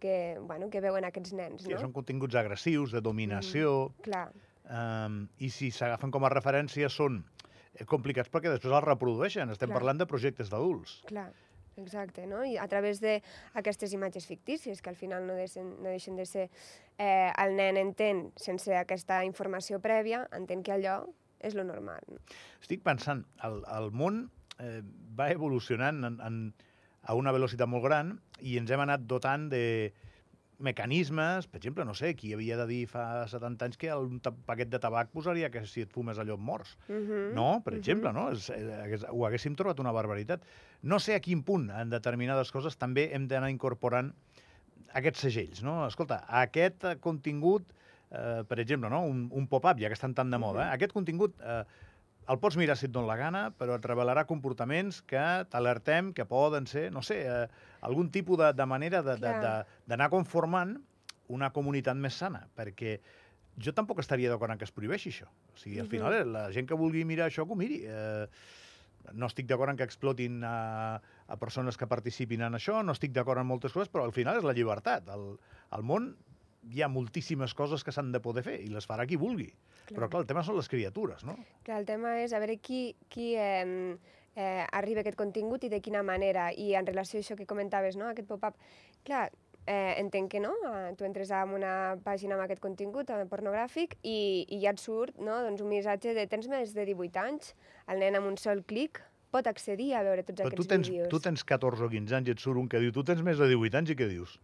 que, 0.00 0.38
bueno, 0.40 0.70
que 0.70 0.80
veuen 0.80 1.04
aquests 1.04 1.32
nens, 1.34 1.62
Sí, 1.66 1.72
no? 1.74 1.80
són 1.80 1.92
continguts 1.92 2.34
agressius, 2.40 2.92
de 2.92 3.00
dominació, 3.00 3.92
Clar, 4.02 4.28
um, 4.70 5.22
i 5.38 5.50
si 5.50 5.70
s'agafen 5.70 6.10
com 6.10 6.24
a 6.24 6.32
referència 6.32 6.88
són 6.88 7.22
eh, 7.74 7.84
complicats 7.84 8.30
perquè 8.30 8.50
després 8.50 8.72
els 8.72 8.84
reprodueixen. 8.84 9.50
Estem 9.50 9.68
Clar. 9.70 9.78
parlant 9.78 9.98
de 9.98 10.06
projectes 10.06 10.50
d'adults. 10.50 11.02
clar, 11.06 11.30
exacte, 11.80 12.26
no? 12.26 12.42
I 12.44 12.58
a 12.60 12.66
través 12.68 13.00
d'aquestes 13.00 13.92
imatges 13.96 14.26
fictícies, 14.26 14.82
que 14.82 14.90
al 14.90 14.96
final 14.96 15.26
no 15.26 15.34
deixen, 15.34 15.76
no 15.82 15.88
deixen 15.88 16.16
de 16.16 16.26
ser... 16.26 16.50
Eh, 17.00 17.32
el 17.40 17.54
nen 17.56 17.78
entén, 17.80 18.26
sense 18.36 18.74
aquesta 18.76 19.22
informació 19.24 19.78
prèvia, 19.80 20.26
entén 20.36 20.60
que 20.62 20.74
allò 20.74 21.06
és 21.40 21.54
lo 21.56 21.64
normal. 21.64 22.00
Estic 22.60 22.82
pensant, 22.86 23.24
el, 23.46 23.62
el 23.76 23.90
món 23.92 24.30
eh, 24.58 24.82
va 25.18 25.30
evolucionant 25.32 26.04
en, 26.04 26.20
en, 26.20 26.40
a 27.08 27.14
una 27.16 27.32
velocitat 27.32 27.68
molt 27.68 27.84
gran 27.84 28.14
i 28.40 28.58
ens 28.60 28.70
hem 28.70 28.80
anat 28.84 29.06
dotant 29.08 29.48
de 29.52 29.92
mecanismes, 30.60 31.46
per 31.48 31.56
exemple, 31.56 31.86
no 31.88 31.94
sé, 31.96 32.10
qui 32.18 32.34
havia 32.36 32.58
de 32.60 32.66
dir 32.68 32.82
fa 32.90 33.24
70 33.32 33.64
anys 33.64 33.78
que 33.80 33.88
un 33.96 34.18
ta- 34.20 34.34
paquet 34.46 34.68
de 34.68 34.78
tabac 34.82 35.08
posaria 35.08 35.48
que 35.50 35.62
si 35.66 35.80
et 35.86 35.92
fumes 35.94 36.18
allò 36.20 36.34
et 36.36 36.40
mors. 36.44 36.74
Uh 36.88 36.92
-huh. 37.00 37.32
No, 37.34 37.62
per 37.64 37.74
exemple, 37.78 38.12
no? 38.12 38.30
És, 38.32 38.50
eh, 38.50 38.60
hagués- 38.84 39.06
ho 39.08 39.24
haguéssim 39.26 39.56
trobat 39.56 39.80
una 39.80 39.92
barbaritat. 39.92 40.42
No 40.82 40.98
sé 40.98 41.14
a 41.14 41.20
quin 41.20 41.42
punt 41.42 41.70
en 41.70 41.88
determinades 41.88 42.52
coses 42.52 42.76
també 42.76 43.08
hem 43.14 43.26
d'anar 43.26 43.48
incorporant 43.50 44.12
aquests 44.92 45.20
segells, 45.20 45.62
no? 45.62 45.86
Escolta, 45.86 46.24
aquest 46.28 46.84
eh, 46.84 46.96
contingut, 47.00 47.62
eh, 48.10 48.42
per 48.48 48.58
exemple, 48.60 48.90
no? 48.90 49.02
un, 49.06 49.28
un 49.32 49.46
pop-up, 49.48 49.78
ja 49.80 49.88
que 49.88 49.94
estan 49.98 50.14
tan 50.14 50.30
de 50.30 50.38
moda, 50.38 50.68
eh? 50.68 50.74
aquest 50.74 50.92
contingut 50.92 51.36
eh, 51.40 51.64
el 52.30 52.38
pots 52.38 52.56
mirar 52.60 52.76
si 52.78 52.86
et 52.86 52.92
dona 52.94 53.08
la 53.08 53.16
gana, 53.18 53.40
però 53.58 53.74
et 53.78 53.86
revelarà 53.88 54.26
comportaments 54.28 55.00
que 55.02 55.22
t'alertem 55.50 56.12
que 56.14 56.26
poden 56.30 56.66
ser, 56.70 56.90
no 56.94 57.02
sé, 57.02 57.22
eh, 57.26 57.48
algun 57.82 58.10
tipus 58.14 58.38
de, 58.38 58.52
de 58.54 58.66
manera 58.66 59.02
de- 59.02 59.16
de- 59.16 59.20
Clar. 59.20 59.40
de- 59.42 59.80
d'anar 59.90 60.10
conformant 60.12 60.76
una 61.30 61.50
comunitat 61.54 61.96
més 61.96 62.14
sana, 62.14 62.44
perquè 62.56 63.00
jo 63.60 63.72
tampoc 63.74 63.98
estaria 64.00 64.30
d'acord 64.30 64.52
en 64.52 64.58
que 64.58 64.64
es 64.64 64.72
prohibeixi 64.72 65.10
això. 65.10 65.26
O 65.54 65.58
sigui, 65.58 65.80
al 65.80 65.88
final, 65.90 66.14
eh, 66.14 66.24
la 66.24 66.48
gent 66.54 66.66
que 66.70 66.74
vulgui 66.78 67.04
mirar 67.04 67.26
això, 67.30 67.46
que 67.46 67.52
ho 67.52 67.58
miri. 67.58 67.82
Eh, 67.86 68.26
no 69.16 69.26
estic 69.26 69.46
d'acord 69.48 69.70
en 69.72 69.78
que 69.78 69.82
explotin 69.86 70.42
a, 70.44 71.00
a 71.26 71.36
persones 71.40 71.76
que 71.80 71.86
participin 71.88 72.42
en 72.46 72.54
això, 72.54 72.82
no 72.84 72.92
estic 72.92 73.12
d'acord 73.16 73.40
en 73.40 73.46
moltes 73.48 73.72
coses, 73.72 73.88
però 73.90 74.04
al 74.04 74.12
final 74.12 74.36
és 74.38 74.44
la 74.46 74.52
llibertat. 74.54 75.08
Al, 75.08 75.32
al 75.70 75.82
món 75.82 76.12
hi 76.68 76.82
ha 76.82 76.88
moltíssimes 76.92 77.54
coses 77.56 77.84
que 77.84 77.92
s'han 77.94 78.12
de 78.12 78.20
poder 78.20 78.44
fer 78.46 78.58
i 78.60 78.68
les 78.72 78.86
farà 78.88 79.06
qui 79.08 79.18
vulgui. 79.20 79.48
Clar. 79.86 79.96
Però 79.96 80.08
clar, 80.12 80.22
el 80.24 80.30
tema 80.30 80.44
són 80.46 80.58
les 80.60 80.68
criatures, 80.68 81.24
no? 81.24 81.36
Clar, 81.66 81.80
el 81.80 81.88
tema 81.88 82.18
és 82.20 82.34
a 82.36 82.40
veure 82.42 82.58
qui, 82.60 82.82
qui 83.08 83.32
eh, 83.40 83.96
eh, 84.36 84.64
arriba 84.72 85.04
aquest 85.04 85.18
contingut 85.18 85.64
i 85.64 85.72
de 85.72 85.80
quina 85.80 86.02
manera. 86.06 86.50
I 86.52 86.74
en 86.78 86.88
relació 86.88 87.20
a 87.20 87.24
això 87.24 87.36
que 87.38 87.48
comentaves, 87.48 87.96
no? 87.96 88.10
aquest 88.10 88.28
pop-up, 88.28 88.58
clar, 89.06 89.28
eh, 89.66 89.94
entenc 90.00 90.30
que 90.32 90.40
no, 90.40 90.52
eh, 90.68 90.92
tu 90.98 91.06
entres 91.08 91.30
en 91.34 91.54
una 91.56 91.74
pàgina 92.04 92.36
amb 92.36 92.44
aquest 92.46 92.62
contingut 92.64 93.10
eh, 93.10 93.24
pornogràfic 93.30 93.96
i, 94.02 94.46
i 94.48 94.60
ja 94.62 94.74
et 94.74 94.82
surt 94.82 95.18
no? 95.18 95.40
doncs 95.46 95.64
un 95.64 95.70
missatge 95.72 96.14
de 96.16 96.26
tens 96.30 96.48
més 96.50 96.74
de 96.76 96.86
18 96.88 97.24
anys, 97.24 97.54
el 97.88 98.02
nen 98.02 98.20
amb 98.20 98.30
un 98.30 98.38
sol 98.40 98.64
clic 98.66 99.02
pot 99.30 99.46
accedir 99.46 99.92
a 99.94 100.02
veure 100.02 100.24
tots 100.26 100.42
Però 100.42 100.50
aquests 100.50 100.66
tu 100.66 100.70
tens, 100.70 100.88
vídeos. 100.90 101.10
tu 101.12 101.20
tens 101.22 101.44
14 101.46 101.86
o 101.86 101.90
15 101.90 102.16
anys 102.18 102.30
i 102.30 102.34
et 102.34 102.42
surt 102.42 102.58
un 102.58 102.70
que 102.70 102.80
diu 102.82 102.94
tu 102.94 103.04
tens 103.06 103.22
més 103.26 103.38
de 103.38 103.50
18 103.50 103.82
anys 103.82 103.92
i 103.94 103.98
què 103.98 104.08
dius? 104.10 104.38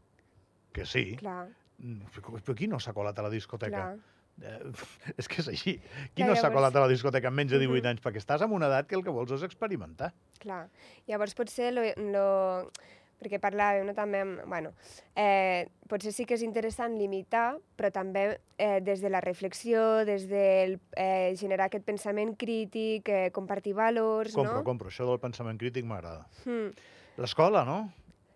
Que 0.76 0.84
sí. 0.86 1.08
Clar, 1.18 1.48
Però 1.78 2.54
qui 2.56 2.66
no 2.68 2.78
s'ha 2.80 2.92
colat 2.96 3.18
a 3.18 3.22
la 3.22 3.30
discoteca? 3.30 3.70
clar. 3.70 3.96
Eh, 4.42 4.72
és 5.16 5.28
que 5.28 5.40
és 5.40 5.48
així. 5.48 5.78
Qui 6.12 6.20
Clar, 6.22 6.28
no 6.28 6.34
s'ha 6.36 6.48
llavors- 6.50 6.54
colat 6.58 6.76
a 6.76 6.80
la 6.80 6.88
discoteca 6.88 7.28
amb 7.28 7.36
menys 7.36 7.52
de 7.52 7.58
18 7.58 7.80
Mhm. 7.82 7.90
anys? 7.94 8.02
Perquè 8.04 8.20
estàs 8.20 8.42
en 8.44 8.52
una 8.52 8.66
edat 8.66 8.86
que 8.86 8.94
el 8.94 9.02
que 9.02 9.10
vols 9.10 9.32
és 9.32 9.42
experimentar. 9.42 10.12
Clar. 10.38 10.68
Llavors, 11.06 11.34
potser 11.34 11.72
lo, 11.72 11.80
lo, 12.12 12.70
perquè 13.18 13.40
parlàvem 13.40 13.86
no, 13.86 13.94
també 13.94 14.20
amb... 14.20 14.42
Bueno, 14.46 14.74
eh, 15.16 15.66
potser 15.88 16.12
sí 16.12 16.26
que 16.26 16.34
és 16.34 16.42
interessant 16.42 16.98
limitar, 16.98 17.56
però 17.78 17.90
també 17.90 18.38
eh, 18.58 18.80
des 18.84 19.00
de 19.00 19.08
la 19.08 19.22
reflexió, 19.22 20.04
des 20.04 20.28
del 20.28 20.78
eh, 20.96 21.32
generar 21.34 21.68
aquest 21.70 21.84
pensament 21.86 22.36
crític, 22.36 23.08
eh, 23.08 23.30
compartir 23.32 23.72
valors, 23.72 24.34
Compro, 24.34 24.58
no? 24.60 24.64
compro. 24.64 24.88
Això 24.90 25.06
del 25.08 25.18
pensament 25.18 25.56
crític 25.58 25.84
m'agrada. 25.86 26.26
Mm. 26.44 26.74
L'escola, 27.16 27.64
no? 27.64 27.90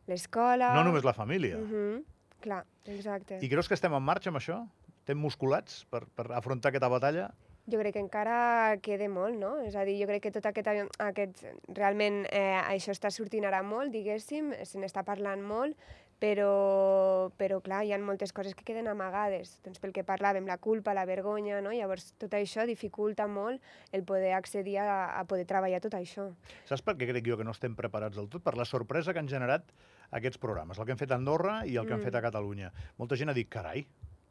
L'escola... 0.09 0.73
No 0.75 0.83
només 0.85 1.05
la 1.05 1.13
família. 1.13 1.59
Mhm. 1.59 2.05
Clar, 2.41 2.65
exacte. 2.89 3.39
I 3.45 3.53
creus 3.53 3.69
que 3.69 3.77
estem 3.77 3.95
en 3.97 4.05
marxa 4.05 4.33
amb 4.33 4.41
això? 4.41 4.63
Estem 5.01 5.21
musculats 5.21 5.85
per, 5.93 6.05
per 6.17 6.31
afrontar 6.37 6.73
aquesta 6.73 6.91
batalla? 6.93 7.31
Jo 7.71 7.79
crec 7.79 7.95
que 7.95 8.03
encara 8.03 8.79
queda 8.83 9.07
molt, 9.13 9.37
no? 9.39 9.53
És 9.63 9.77
a 9.79 9.85
dir, 9.87 9.99
jo 10.01 10.09
crec 10.09 10.25
que 10.25 10.33
tot 10.35 10.47
aquest, 10.49 10.71
aquest 11.05 11.43
realment 11.77 12.25
eh, 12.33 12.59
això 12.63 12.95
està 12.97 13.13
sortint 13.15 13.47
ara 13.47 13.61
molt, 13.63 13.93
diguéssim, 13.95 14.55
se 14.67 14.81
n'està 14.81 15.05
parlant 15.07 15.45
molt, 15.45 15.77
però, 16.21 17.33
però 17.41 17.59
clar, 17.65 17.81
hi 17.87 17.95
ha 17.95 17.99
moltes 17.99 18.35
coses 18.37 18.55
que 18.55 18.65
queden 18.69 18.91
amagades. 18.93 19.55
Doncs 19.65 19.81
pel 19.81 19.95
que 19.97 20.05
parlàvem, 20.07 20.47
la 20.47 20.59
culpa, 20.61 20.95
la 20.97 21.07
vergonya, 21.09 21.63
no? 21.65 21.73
Llavors 21.73 22.11
tot 22.21 22.37
això 22.37 22.67
dificulta 22.69 23.27
molt 23.27 23.65
el 23.97 24.05
poder 24.09 24.35
accedir 24.37 24.77
a, 24.83 25.17
a 25.17 25.25
poder 25.25 25.47
treballar 25.49 25.81
tot 25.81 25.97
això. 25.97 26.29
Saps 26.69 26.85
per 26.85 26.99
què 27.01 27.09
crec 27.09 27.27
jo 27.27 27.41
que 27.41 27.47
no 27.49 27.57
estem 27.57 27.75
preparats 27.79 28.21
del 28.21 28.29
tot? 28.29 28.45
Per 28.45 28.55
la 28.59 28.69
sorpresa 28.69 29.17
que 29.17 29.23
han 29.23 29.33
generat 29.33 29.73
aquests 30.11 30.39
programes, 30.39 30.79
el 30.79 30.85
que 30.87 30.93
han 30.93 30.99
fet 30.99 31.11
a 31.13 31.17
Andorra 31.17 31.65
i 31.67 31.77
el 31.77 31.87
que 31.87 31.93
han 31.95 32.01
Mm. 32.01 32.05
fet 32.05 32.15
a 32.15 32.23
Catalunya. 32.23 32.73
Molta 32.99 33.17
gent 33.17 33.31
ha 33.31 33.35
dit, 33.35 33.49
carai, 33.49 33.87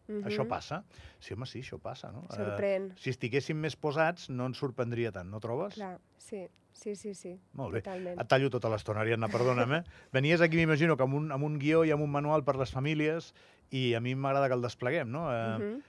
Mhm. 0.07 0.23
això 0.25 0.47
passa? 0.47 0.83
Sí, 1.19 1.33
home, 1.33 1.45
sí, 1.45 1.59
això 1.61 1.79
passa, 1.79 2.11
no? 2.11 2.25
Eh, 2.31 2.35
Sorprèn. 2.35 2.93
si 2.97 3.09
estiguéssim 3.11 3.55
més 3.55 3.75
posats, 3.77 4.29
no 4.29 4.45
ens 4.47 4.57
sorprendria 4.57 5.11
tant, 5.11 5.29
no 5.29 5.39
trobes? 5.39 5.75
Clar, 5.75 5.99
sí, 6.17 6.47
sí, 6.73 6.95
sí, 6.95 7.13
sí. 7.13 7.39
Molt 7.53 7.73
bé. 7.73 7.81
Totalment. 7.81 8.19
Et 8.19 8.27
tallo 8.27 8.49
tota 8.49 8.69
l'estona, 8.69 9.01
Ariadna, 9.01 9.27
perdona'm, 9.29 9.73
eh? 9.73 9.83
Venies 10.11 10.41
aquí, 10.41 10.57
m'imagino, 10.57 10.97
que 10.97 11.03
amb 11.03 11.13
un, 11.13 11.31
amb 11.31 11.43
un 11.43 11.59
guió 11.59 11.85
i 11.85 11.91
amb 11.91 12.01
un 12.01 12.09
manual 12.11 12.43
per 12.43 12.55
les 12.55 12.71
famílies 12.71 13.33
i 13.71 13.93
a 13.93 13.99
mi 14.01 14.15
m'agrada 14.15 14.47
que 14.49 14.57
el 14.57 14.65
despleguem, 14.65 15.11
no? 15.11 15.27
Eh, 15.33 15.57
Mhm, 15.59 15.83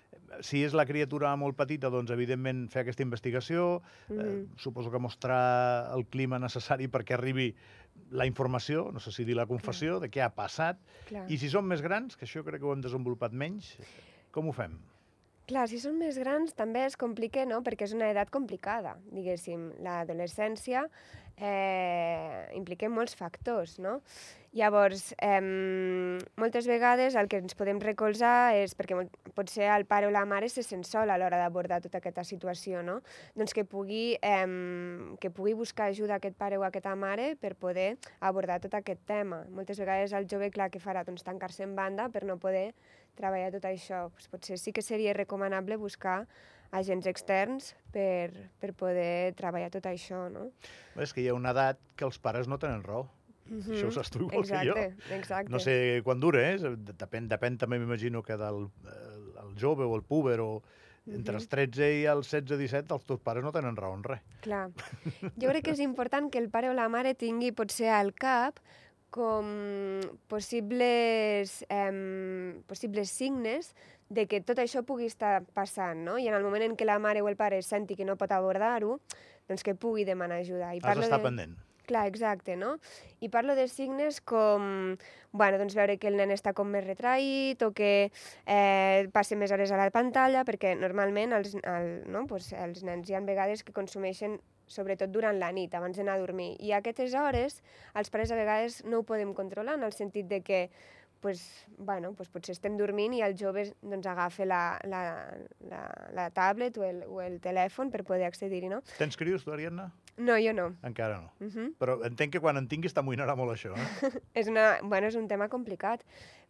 Si 0.46 0.62
és 0.62 0.72
la 0.78 0.84
criatura 0.87 1.34
molt 1.34 1.56
petita, 1.58 1.88
doncs, 1.90 2.08
evidentment, 2.14 2.68
fer 2.70 2.82
aquesta 2.84 3.02
investigació, 3.02 3.82
eh, 4.08 4.12
mhm. 4.14 4.56
suposo 4.56 4.88
que 4.88 4.99
mostrar 5.02 5.90
el 5.92 6.06
clima 6.06 6.38
necessari 6.38 6.87
perquè 6.87 7.14
arribi 7.14 7.49
la 8.12 8.26
informació, 8.26 8.92
no 8.92 9.00
sé 9.00 9.10
si 9.10 9.25
dir 9.25 9.34
la 9.34 9.46
confessió, 9.46 9.99
de 9.99 10.08
què 10.08 10.22
ha 10.22 10.30
passat. 10.32 10.78
Clar. 11.08 11.25
I 11.28 11.37
si 11.37 11.49
som 11.50 11.66
més 11.66 11.82
grans, 11.82 12.16
que 12.16 12.26
això 12.26 12.44
crec 12.44 12.60
que 12.60 12.66
ho 12.66 12.72
hem 12.72 12.80
desenvolupat 12.80 13.32
menys, 13.32 13.76
com 14.30 14.49
ho 14.49 14.52
fem? 14.52 14.78
Clar, 15.50 15.64
si 15.66 15.80
són 15.83 15.97
més 15.99 16.14
grans 16.23 16.52
també 16.54 16.85
es 16.87 16.95
complica, 16.95 17.42
no?, 17.42 17.57
perquè 17.66 17.88
és 17.88 17.95
una 17.97 18.07
edat 18.12 18.28
complicada, 18.30 18.92
diguéssim. 19.11 19.64
L'adolescència 19.83 20.85
eh, 21.35 22.45
implica 22.54 22.87
molts 22.87 23.16
factors, 23.19 23.80
no? 23.83 23.97
Llavors, 24.54 25.09
eh, 25.19 25.40
moltes 26.38 26.69
vegades 26.71 27.16
el 27.19 27.26
que 27.30 27.40
ens 27.42 27.59
podem 27.59 27.80
recolzar 27.83 28.54
és, 28.61 28.76
perquè 28.78 28.95
potser 29.35 29.66
el 29.75 29.88
pare 29.90 30.07
o 30.07 30.14
la 30.14 30.23
mare 30.23 30.47
se 30.54 30.62
sent 30.62 30.87
sol 30.87 31.11
a 31.11 31.19
l'hora 31.19 31.42
d'abordar 31.42 31.80
tota 31.83 31.99
aquesta 31.99 32.23
situació, 32.30 32.85
no? 32.87 33.00
Doncs 33.35 33.54
que 33.54 33.66
pugui, 33.66 34.19
eh, 34.23 34.47
que 35.19 35.35
pugui 35.35 35.59
buscar 35.59 35.90
ajuda 35.90 36.21
aquest 36.21 36.38
pare 36.38 36.62
o 36.62 36.66
aquesta 36.66 36.95
mare 36.95 37.35
per 37.42 37.57
poder 37.59 37.97
abordar 38.21 38.61
tot 38.62 38.78
aquest 38.78 39.02
tema. 39.02 39.42
Moltes 39.50 39.83
vegades 39.83 40.14
el 40.14 40.30
jove, 40.30 40.54
clar, 40.54 40.71
que 40.71 40.78
farà? 40.78 41.02
Doncs 41.02 41.26
tancar-se 41.26 41.66
en 41.66 41.75
banda 41.75 42.07
per 42.09 42.23
no 42.23 42.38
poder 42.38 42.71
treballar 43.19 43.50
tot 43.55 43.67
això. 43.69 44.09
Pues 44.14 44.29
potser 44.33 44.59
sí 44.59 44.73
que 44.73 44.83
seria 44.83 45.14
recomanable 45.17 45.76
buscar 45.81 46.26
agents 46.71 47.07
externs 47.11 47.75
per, 47.90 48.31
per 48.62 48.75
poder 48.79 49.35
treballar 49.38 49.71
tot 49.75 49.88
això, 49.90 50.29
no? 50.31 50.50
És 51.00 51.14
que 51.14 51.25
hi 51.25 51.31
ha 51.31 51.35
una 51.35 51.55
edat 51.55 51.81
que 51.97 52.07
els 52.07 52.21
pares 52.23 52.49
no 52.49 52.61
tenen 52.62 52.85
raó. 52.87 53.09
Mhm. 53.50 53.73
Això 53.75 53.88
ho 53.88 53.95
saps 53.95 54.12
tu 54.14 54.21
igual 54.23 54.45
exacte, 54.45 54.75
que 54.75 55.09
jo. 55.09 55.14
Exacte, 55.17 55.50
No 55.50 55.59
sé 55.59 56.02
quan 56.07 56.21
dura, 56.23 56.45
eh? 56.52 56.59
Depèn, 56.61 57.26
depèn 57.29 57.59
també, 57.59 57.81
m'imagino, 57.83 58.23
que 58.23 58.37
del 58.38 58.69
el, 58.87 59.25
el 59.43 59.57
jove 59.59 59.85
o 59.85 59.97
el 59.97 60.05
púber 60.07 60.38
o 60.40 60.62
entre 61.11 61.35
els 61.35 61.49
13 61.50 61.88
i 62.02 62.05
els 62.07 62.29
16-17 62.31 62.95
els 62.95 63.07
teus 63.09 63.21
pares 63.25 63.43
no 63.43 63.50
tenen 63.50 63.75
raó 63.75 63.97
en 63.97 64.05
res. 64.05 64.23
Clar. 64.45 64.69
Jo 65.40 65.50
crec 65.50 65.64
que 65.67 65.75
és 65.75 65.83
important 65.83 66.31
que 66.31 66.38
el 66.38 66.50
pare 66.52 66.71
o 66.71 66.76
la 66.76 66.88
mare 66.93 67.17
tingui 67.19 67.50
potser 67.57 67.90
al 67.97 68.12
cap 68.14 68.61
com 69.11 70.00
possibles, 70.31 71.64
eh, 71.69 72.62
possibles 72.67 73.11
signes 73.11 73.75
de 74.11 74.26
que 74.26 74.40
tot 74.43 74.59
això 74.59 74.83
pugui 74.87 75.07
estar 75.07 75.40
passant, 75.55 76.02
no? 76.07 76.19
I 76.19 76.29
en 76.29 76.37
el 76.38 76.45
moment 76.47 76.67
en 76.67 76.76
què 76.76 76.87
la 76.87 76.99
mare 76.99 77.23
o 77.23 77.29
el 77.31 77.38
pare 77.38 77.62
senti 77.62 77.97
que 77.99 78.07
no 78.07 78.19
pot 78.19 78.33
abordar-ho, 78.35 78.99
doncs 79.49 79.67
que 79.67 79.75
pugui 79.79 80.07
demanar 80.07 80.43
ajuda. 80.43 80.75
I 80.75 80.83
Has 80.83 80.99
d'estar 80.99 81.19
de... 81.19 81.26
pendent. 81.26 81.59
Clar, 81.90 82.05
exacte, 82.07 82.55
no? 82.55 82.76
I 83.19 83.31
parlo 83.35 83.57
de 83.59 83.67
signes 83.67 84.21
com, 84.23 84.95
bueno, 85.33 85.59
doncs 85.59 85.75
veure 85.75 85.97
que 85.99 86.07
el 86.11 86.19
nen 86.21 86.31
està 86.31 86.52
com 86.55 86.69
més 86.71 86.85
retraït 86.87 87.64
o 87.67 87.73
que 87.75 88.12
eh, 88.47 89.09
passa 89.11 89.38
més 89.38 89.50
hores 89.50 89.73
a 89.75 89.81
la 89.81 89.88
pantalla, 89.90 90.45
perquè 90.47 90.76
normalment 90.79 91.35
els, 91.35 91.57
el, 91.59 91.90
no? 92.07 92.29
pues 92.31 92.52
els 92.55 92.85
nens 92.87 93.11
hi 93.11 93.19
ha 93.19 93.25
vegades 93.26 93.67
que 93.67 93.75
consumeixen 93.75 94.38
sobretot 94.71 95.11
durant 95.11 95.37
la 95.39 95.50
nit, 95.53 95.75
abans 95.75 95.99
d'anar 95.99 96.17
a 96.17 96.23
dormir. 96.23 96.55
I 96.62 96.73
a 96.73 96.81
aquestes 96.81 97.17
hores 97.19 97.61
els 97.99 98.15
pares 98.15 98.31
a 98.31 98.39
vegades 98.39 98.81
no 98.87 99.03
ho 99.03 99.09
podem 99.09 99.35
controlar, 99.35 99.77
en 99.79 99.89
el 99.89 99.97
sentit 99.97 100.31
de 100.31 100.41
que 100.47 100.62
pues, 101.21 101.67
bueno, 101.77 102.15
pues 102.15 102.29
potser 102.33 102.55
estem 102.57 102.79
dormint 102.81 103.12
i 103.15 103.21
el 103.21 103.37
jove 103.39 103.67
doncs, 103.83 104.07
agafa 104.09 104.47
la, 104.49 104.62
la, 104.89 105.00
la, 105.69 105.81
la 106.17 106.29
tablet 106.33 106.79
o 106.81 106.85
el, 106.87 107.03
o 107.07 107.21
el 107.21 107.39
telèfon 107.45 107.93
per 107.93 108.03
poder 108.09 108.25
accedir-hi, 108.31 108.71
no? 108.73 108.81
Tens 108.99 109.21
crios, 109.21 109.45
tu, 109.45 109.53
Ariadna? 109.53 109.91
No, 110.21 110.37
jo 110.41 110.53
no. 110.57 110.67
Encara 110.85 111.21
no. 111.21 111.31
Uh 111.41 111.53
-huh. 111.53 111.69
Però 111.79 111.99
entenc 112.05 112.33
que 112.33 112.41
quan 112.41 112.57
en 112.57 112.69
tinguis 112.69 112.95
t'amoïnarà 112.95 113.37
molt 113.37 113.53
això, 113.53 113.77
eh? 113.77 114.21
és, 114.41 114.49
una, 114.49 114.81
bueno, 114.83 115.07
és 115.07 115.17
un 115.17 115.29
tema 115.29 115.49
complicat, 115.49 116.05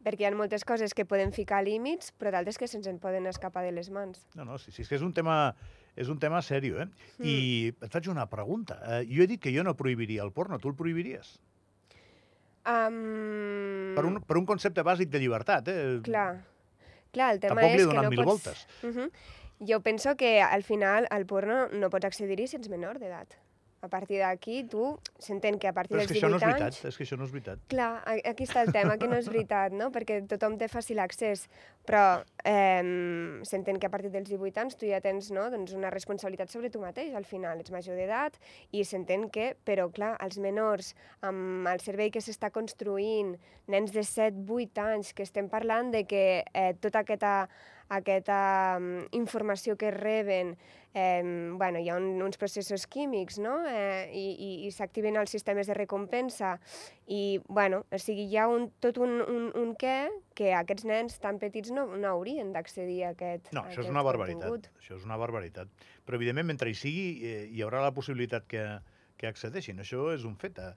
perquè 0.04 0.20
hi 0.20 0.24
ha 0.24 0.34
moltes 0.34 0.64
coses 0.64 0.94
que 0.94 1.04
podem 1.04 1.32
ficar 1.32 1.62
límits, 1.64 2.12
però 2.18 2.30
d'altres 2.30 2.58
que 2.58 2.66
se'ns 2.66 2.86
en 2.86 2.98
poden 2.98 3.26
escapar 3.26 3.64
de 3.64 3.72
les 3.72 3.90
mans. 3.90 4.26
No, 4.34 4.44
no, 4.44 4.58
sí, 4.58 4.70
sí, 4.72 4.82
és 4.82 4.88
que 4.88 4.94
és 4.94 5.02
un 5.02 5.12
tema, 5.12 5.54
és 5.96 6.08
un 6.08 6.18
tema 6.18 6.40
sèrio, 6.42 6.80
eh? 6.82 6.88
I 7.22 7.36
et 7.72 7.90
faig 7.92 8.08
una 8.12 8.26
pregunta. 8.30 8.78
Eh, 8.86 9.02
jo 9.10 9.24
he 9.24 9.28
dit 9.30 9.40
que 9.42 9.52
jo 9.54 9.64
no 9.66 9.76
prohibiria 9.76 10.22
el 10.22 10.32
porno, 10.32 10.58
tu 10.58 10.70
el 10.70 10.76
prohibiries? 10.78 11.38
Um, 12.70 13.94
Per 13.96 14.04
un, 14.04 14.20
per 14.20 14.36
un 14.36 14.46
concepte 14.46 14.84
bàsic 14.86 15.10
de 15.10 15.20
llibertat, 15.22 15.68
eh? 15.72 16.00
Clar, 16.04 16.30
clar, 17.14 17.34
el 17.34 17.40
tema 17.40 17.56
Tampoc 17.56 17.76
li 17.76 17.82
és 17.82 17.88
que 17.88 17.96
no 17.96 18.10
mil 18.12 18.22
pots... 18.22 18.30
voltes. 18.30 18.66
Uh 18.84 18.96
-huh. 18.96 19.10
Jo 19.60 19.80
penso 19.80 20.16
que 20.16 20.40
al 20.40 20.62
final 20.62 21.06
al 21.10 21.26
porno 21.26 21.68
no 21.68 21.90
pots 21.90 22.06
accedir-hi 22.06 22.46
si 22.46 22.56
ets 22.56 22.68
menor 22.68 22.98
d'edat. 22.98 23.36
A 23.80 23.88
partir 23.88 24.18
d'aquí, 24.20 24.58
tu 24.68 24.98
s'entén 25.16 25.56
que 25.56 25.68
a 25.70 25.72
partir 25.72 25.94
Però 25.94 26.02
és 26.02 26.10
dels 26.10 26.18
que 26.18 26.20
això 26.20 26.28
no 26.28 26.36
18 26.36 26.44
és 26.44 26.50
veritat, 26.50 26.66
anys... 26.66 26.88
és 26.90 26.98
que 26.98 27.04
això 27.06 27.16
no 27.16 27.24
és 27.24 27.30
veritat. 27.32 27.62
Clar, 27.72 27.88
aquí 28.28 28.44
està 28.44 28.64
el 28.66 28.72
tema, 28.76 28.98
que 29.00 29.08
no 29.08 29.16
és 29.16 29.30
veritat, 29.32 29.72
no? 29.72 29.88
Perquè 29.94 30.18
tothom 30.28 30.58
té 30.60 30.68
fàcil 30.68 31.00
accés, 31.00 31.46
però 31.88 32.02
eh, 32.44 33.40
s'entén 33.48 33.80
que 33.80 33.88
a 33.88 33.92
partir 33.94 34.12
dels 34.12 34.28
18 34.28 34.60
anys 34.60 34.76
tu 34.76 34.84
ja 34.90 35.00
tens 35.00 35.30
no? 35.32 35.46
doncs 35.48 35.72
una 35.72 35.88
responsabilitat 35.94 36.52
sobre 36.52 36.68
tu 36.68 36.84
mateix, 36.84 37.16
al 37.16 37.24
final, 37.24 37.64
ets 37.64 37.72
major 37.72 37.96
d'edat, 37.96 38.36
i 38.76 38.84
s'entén 38.84 39.30
que, 39.32 39.54
però 39.64 39.88
clar, 39.88 40.12
els 40.20 40.36
menors, 40.44 40.92
amb 41.24 41.72
el 41.72 41.80
servei 41.80 42.12
que 42.12 42.20
s'està 42.20 42.52
construint, 42.52 43.32
nens 43.72 43.96
de 43.96 44.04
7-8 44.04 44.84
anys, 44.90 45.16
que 45.16 45.24
estem 45.24 45.48
parlant 45.48 45.88
de 45.96 46.04
que 46.04 46.24
eh, 46.44 46.72
tota 46.84 47.00
aquesta 47.06 47.48
aquesta 47.90 48.78
um, 48.78 49.06
informació 49.16 49.74
que 49.76 49.90
reben, 49.90 50.54
eh, 50.94 51.22
bueno, 51.58 51.78
hi 51.82 51.88
ha 51.90 51.96
un, 51.98 52.22
uns 52.22 52.38
processos 52.38 52.86
químics, 52.86 53.38
no?, 53.42 53.56
eh, 53.66 54.10
i, 54.14 54.26
i, 54.32 54.50
i 54.66 54.70
s'activen 54.74 55.18
els 55.18 55.30
sistemes 55.34 55.66
de 55.70 55.74
recompensa, 55.74 56.56
i, 57.06 57.40
bueno, 57.48 57.84
o 57.90 57.98
sigui, 57.98 58.28
hi 58.30 58.38
ha 58.38 58.46
un, 58.50 58.70
tot 58.82 58.98
un, 59.02 59.18
un, 59.22 59.50
un 59.58 59.74
què 59.78 59.96
que 60.38 60.54
aquests 60.54 60.86
nens 60.88 61.18
tan 61.22 61.42
petits 61.42 61.74
no, 61.74 61.88
no 61.96 62.14
haurien 62.14 62.54
d'accedir 62.54 63.02
a 63.04 63.12
aquest 63.16 63.50
No, 63.52 63.66
això 63.66 63.80
és 63.80 63.84
aquest 63.84 63.94
una 63.96 64.06
barbaritat. 64.06 64.46
contingut. 64.46 64.70
Això 64.80 64.96
és 64.96 65.04
una 65.06 65.18
barbaritat. 65.20 65.68
Però, 66.06 66.18
evidentment, 66.18 66.48
mentre 66.54 66.70
hi 66.70 66.78
sigui, 66.78 67.10
eh, 67.26 67.44
hi 67.50 67.66
haurà 67.66 67.82
la 67.84 67.92
possibilitat 67.96 68.46
que, 68.50 68.64
que 69.20 69.28
accedeixin. 69.30 69.82
Això 69.82 70.08
és 70.14 70.24
un 70.24 70.38
fet. 70.40 70.58
Eh? 70.58 70.72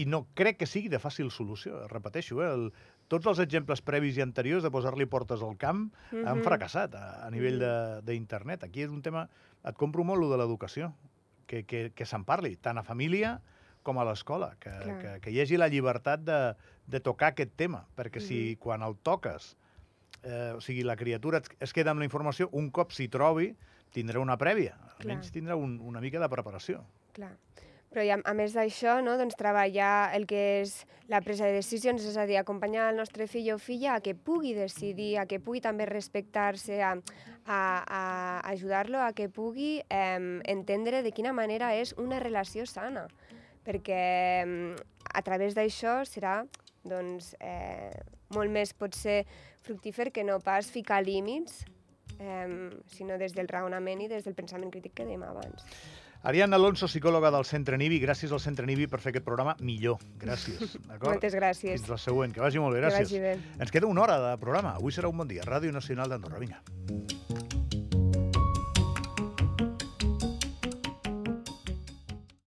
I 0.00 0.06
no 0.06 0.26
crec 0.38 0.60
que 0.60 0.68
sigui 0.70 0.92
de 0.92 1.00
fàcil 1.02 1.32
solució. 1.34 1.82
Repeteixo, 1.90 2.38
eh? 2.44 2.52
El, 2.52 2.68
tots 3.10 3.26
els 3.26 3.40
exemples 3.42 3.82
previs 3.82 4.16
i 4.16 4.22
anteriors 4.22 4.62
de 4.62 4.70
posar-li 4.70 5.06
portes 5.10 5.42
al 5.42 5.56
camp 5.58 5.88
mm 5.90 6.16
-hmm. 6.16 6.28
han 6.30 6.42
fracassat 6.46 6.94
a, 6.94 7.26
a 7.26 7.30
nivell 7.30 7.58
de- 7.58 8.00
d'internet. 8.06 8.64
Aquí 8.64 8.82
és 8.82 8.90
un 8.90 9.02
tema... 9.02 9.28
Et 9.64 9.76
compro 9.76 10.04
molt 10.04 10.20
lo 10.22 10.30
de 10.30 10.38
l'educació, 10.38 10.94
que, 11.46 11.64
que, 11.66 11.90
que 11.94 12.06
se'n 12.06 12.24
parli, 12.24 12.56
tant 12.56 12.78
a 12.78 12.82
família 12.82 13.40
com 13.82 13.98
a 13.98 14.04
l'escola, 14.04 14.54
que, 14.58 14.70
Clar. 14.70 14.98
que, 15.00 15.20
que 15.20 15.30
hi 15.30 15.40
hagi 15.40 15.56
la 15.58 15.68
llibertat 15.68 16.20
de, 16.24 16.54
de 16.86 17.00
tocar 17.00 17.28
aquest 17.34 17.50
tema, 17.56 17.86
perquè 17.96 18.20
si 18.20 18.56
quan 18.56 18.82
el 18.82 18.94
toques 19.02 19.56
eh, 20.22 20.52
o 20.56 20.60
sigui, 20.60 20.82
la 20.82 20.96
criatura 20.96 21.38
es- 21.38 21.50
es 21.60 21.72
queda 21.72 21.90
amb 21.90 21.98
la 21.98 22.04
informació, 22.04 22.48
un 22.52 22.70
cop 22.70 22.90
s'hi 22.92 23.08
trobi, 23.08 23.54
tindrà 23.92 24.18
una 24.20 24.36
prèvia, 24.38 24.76
almenys 25.00 25.30
tindrà 25.32 25.56
un, 25.56 25.78
una 25.80 26.00
mica 26.00 26.18
de 26.20 26.28
preparació. 26.28 26.84
Clar. 27.12 27.36
Però 27.90 28.04
i 28.06 28.10
a, 28.14 28.20
a 28.22 28.34
més 28.38 28.54
d'això, 28.54 29.00
no, 29.02 29.16
doncs 29.18 29.34
treballar 29.38 30.12
el 30.14 30.28
que 30.30 30.40
és 30.60 30.76
la 31.10 31.18
presa 31.26 31.48
de 31.48 31.56
decisions, 31.58 32.04
és 32.06 32.14
a 32.14 32.26
dir, 32.28 32.36
acompanyar 32.38 32.86
el 32.92 33.00
nostre 33.00 33.26
fill 33.26 33.48
o 33.50 33.58
filla 33.58 33.96
a 33.96 34.02
que 34.04 34.14
pugui 34.14 34.52
decidir, 34.54 35.16
a 35.18 35.26
que 35.26 35.40
pugui 35.42 35.58
també 35.64 35.88
respectar-se, 35.90 36.78
a, 36.86 36.92
a, 37.50 37.58
a 37.82 38.02
ajudar-lo 38.52 39.00
a 39.02 39.10
que 39.12 39.26
pugui 39.28 39.80
eh, 39.82 40.40
entendre 40.52 41.02
de 41.02 41.10
quina 41.10 41.34
manera 41.34 41.72
és 41.74 41.90
una 41.98 42.20
relació 42.22 42.62
sana, 42.62 43.08
perquè 43.66 44.00
eh, 44.44 44.76
a 45.10 45.22
través 45.26 45.58
d'això 45.58 46.04
serà 46.06 46.44
doncs, 46.86 47.34
eh, 47.42 47.90
molt 48.30 48.54
més 48.54 48.70
potser 48.72 49.24
fructífer 49.66 50.12
que 50.14 50.22
no 50.24 50.38
pas 50.38 50.70
ficar 50.70 51.02
límits, 51.02 51.64
eh, 52.20 52.70
sinó 52.86 53.18
des 53.18 53.34
del 53.34 53.50
raonament 53.50 54.06
i 54.06 54.08
des 54.08 54.22
del 54.24 54.38
pensament 54.38 54.70
crític 54.70 54.94
que 54.94 55.08
dèiem 55.10 55.26
abans. 55.26 55.66
Ariadna 56.22 56.56
Alonso, 56.56 56.84
psicòloga 56.86 57.30
del 57.32 57.46
Centre 57.48 57.78
Nibi, 57.80 57.96
gràcies 58.02 58.32
al 58.32 58.42
Centre 58.44 58.66
Nibi 58.68 58.86
per 58.92 59.00
fer 59.00 59.14
aquest 59.14 59.24
programa 59.24 59.54
millor. 59.64 60.02
Gràcies. 60.20 60.76
Moltes 61.06 61.36
gràcies. 61.38 61.80
Fins 61.80 61.88
la 61.88 61.96
següent. 62.00 62.34
Que 62.36 62.44
vagi 62.44 62.60
molt 62.60 62.76
bé. 62.76 62.82
Que 62.82 62.90
Gràcies. 62.90 63.08
vagi 63.08 63.22
bé. 63.24 63.56
Ens 63.60 63.72
queda 63.72 63.88
una 63.88 64.04
hora 64.04 64.20
de 64.26 64.34
programa. 64.42 64.76
Avui 64.76 64.92
serà 64.92 65.08
un 65.08 65.16
bon 65.22 65.28
dia. 65.32 65.46
Ràdio 65.48 65.72
Nacional 65.72 66.12
d'Andorra. 66.12 66.44
Vinga. 66.44 67.59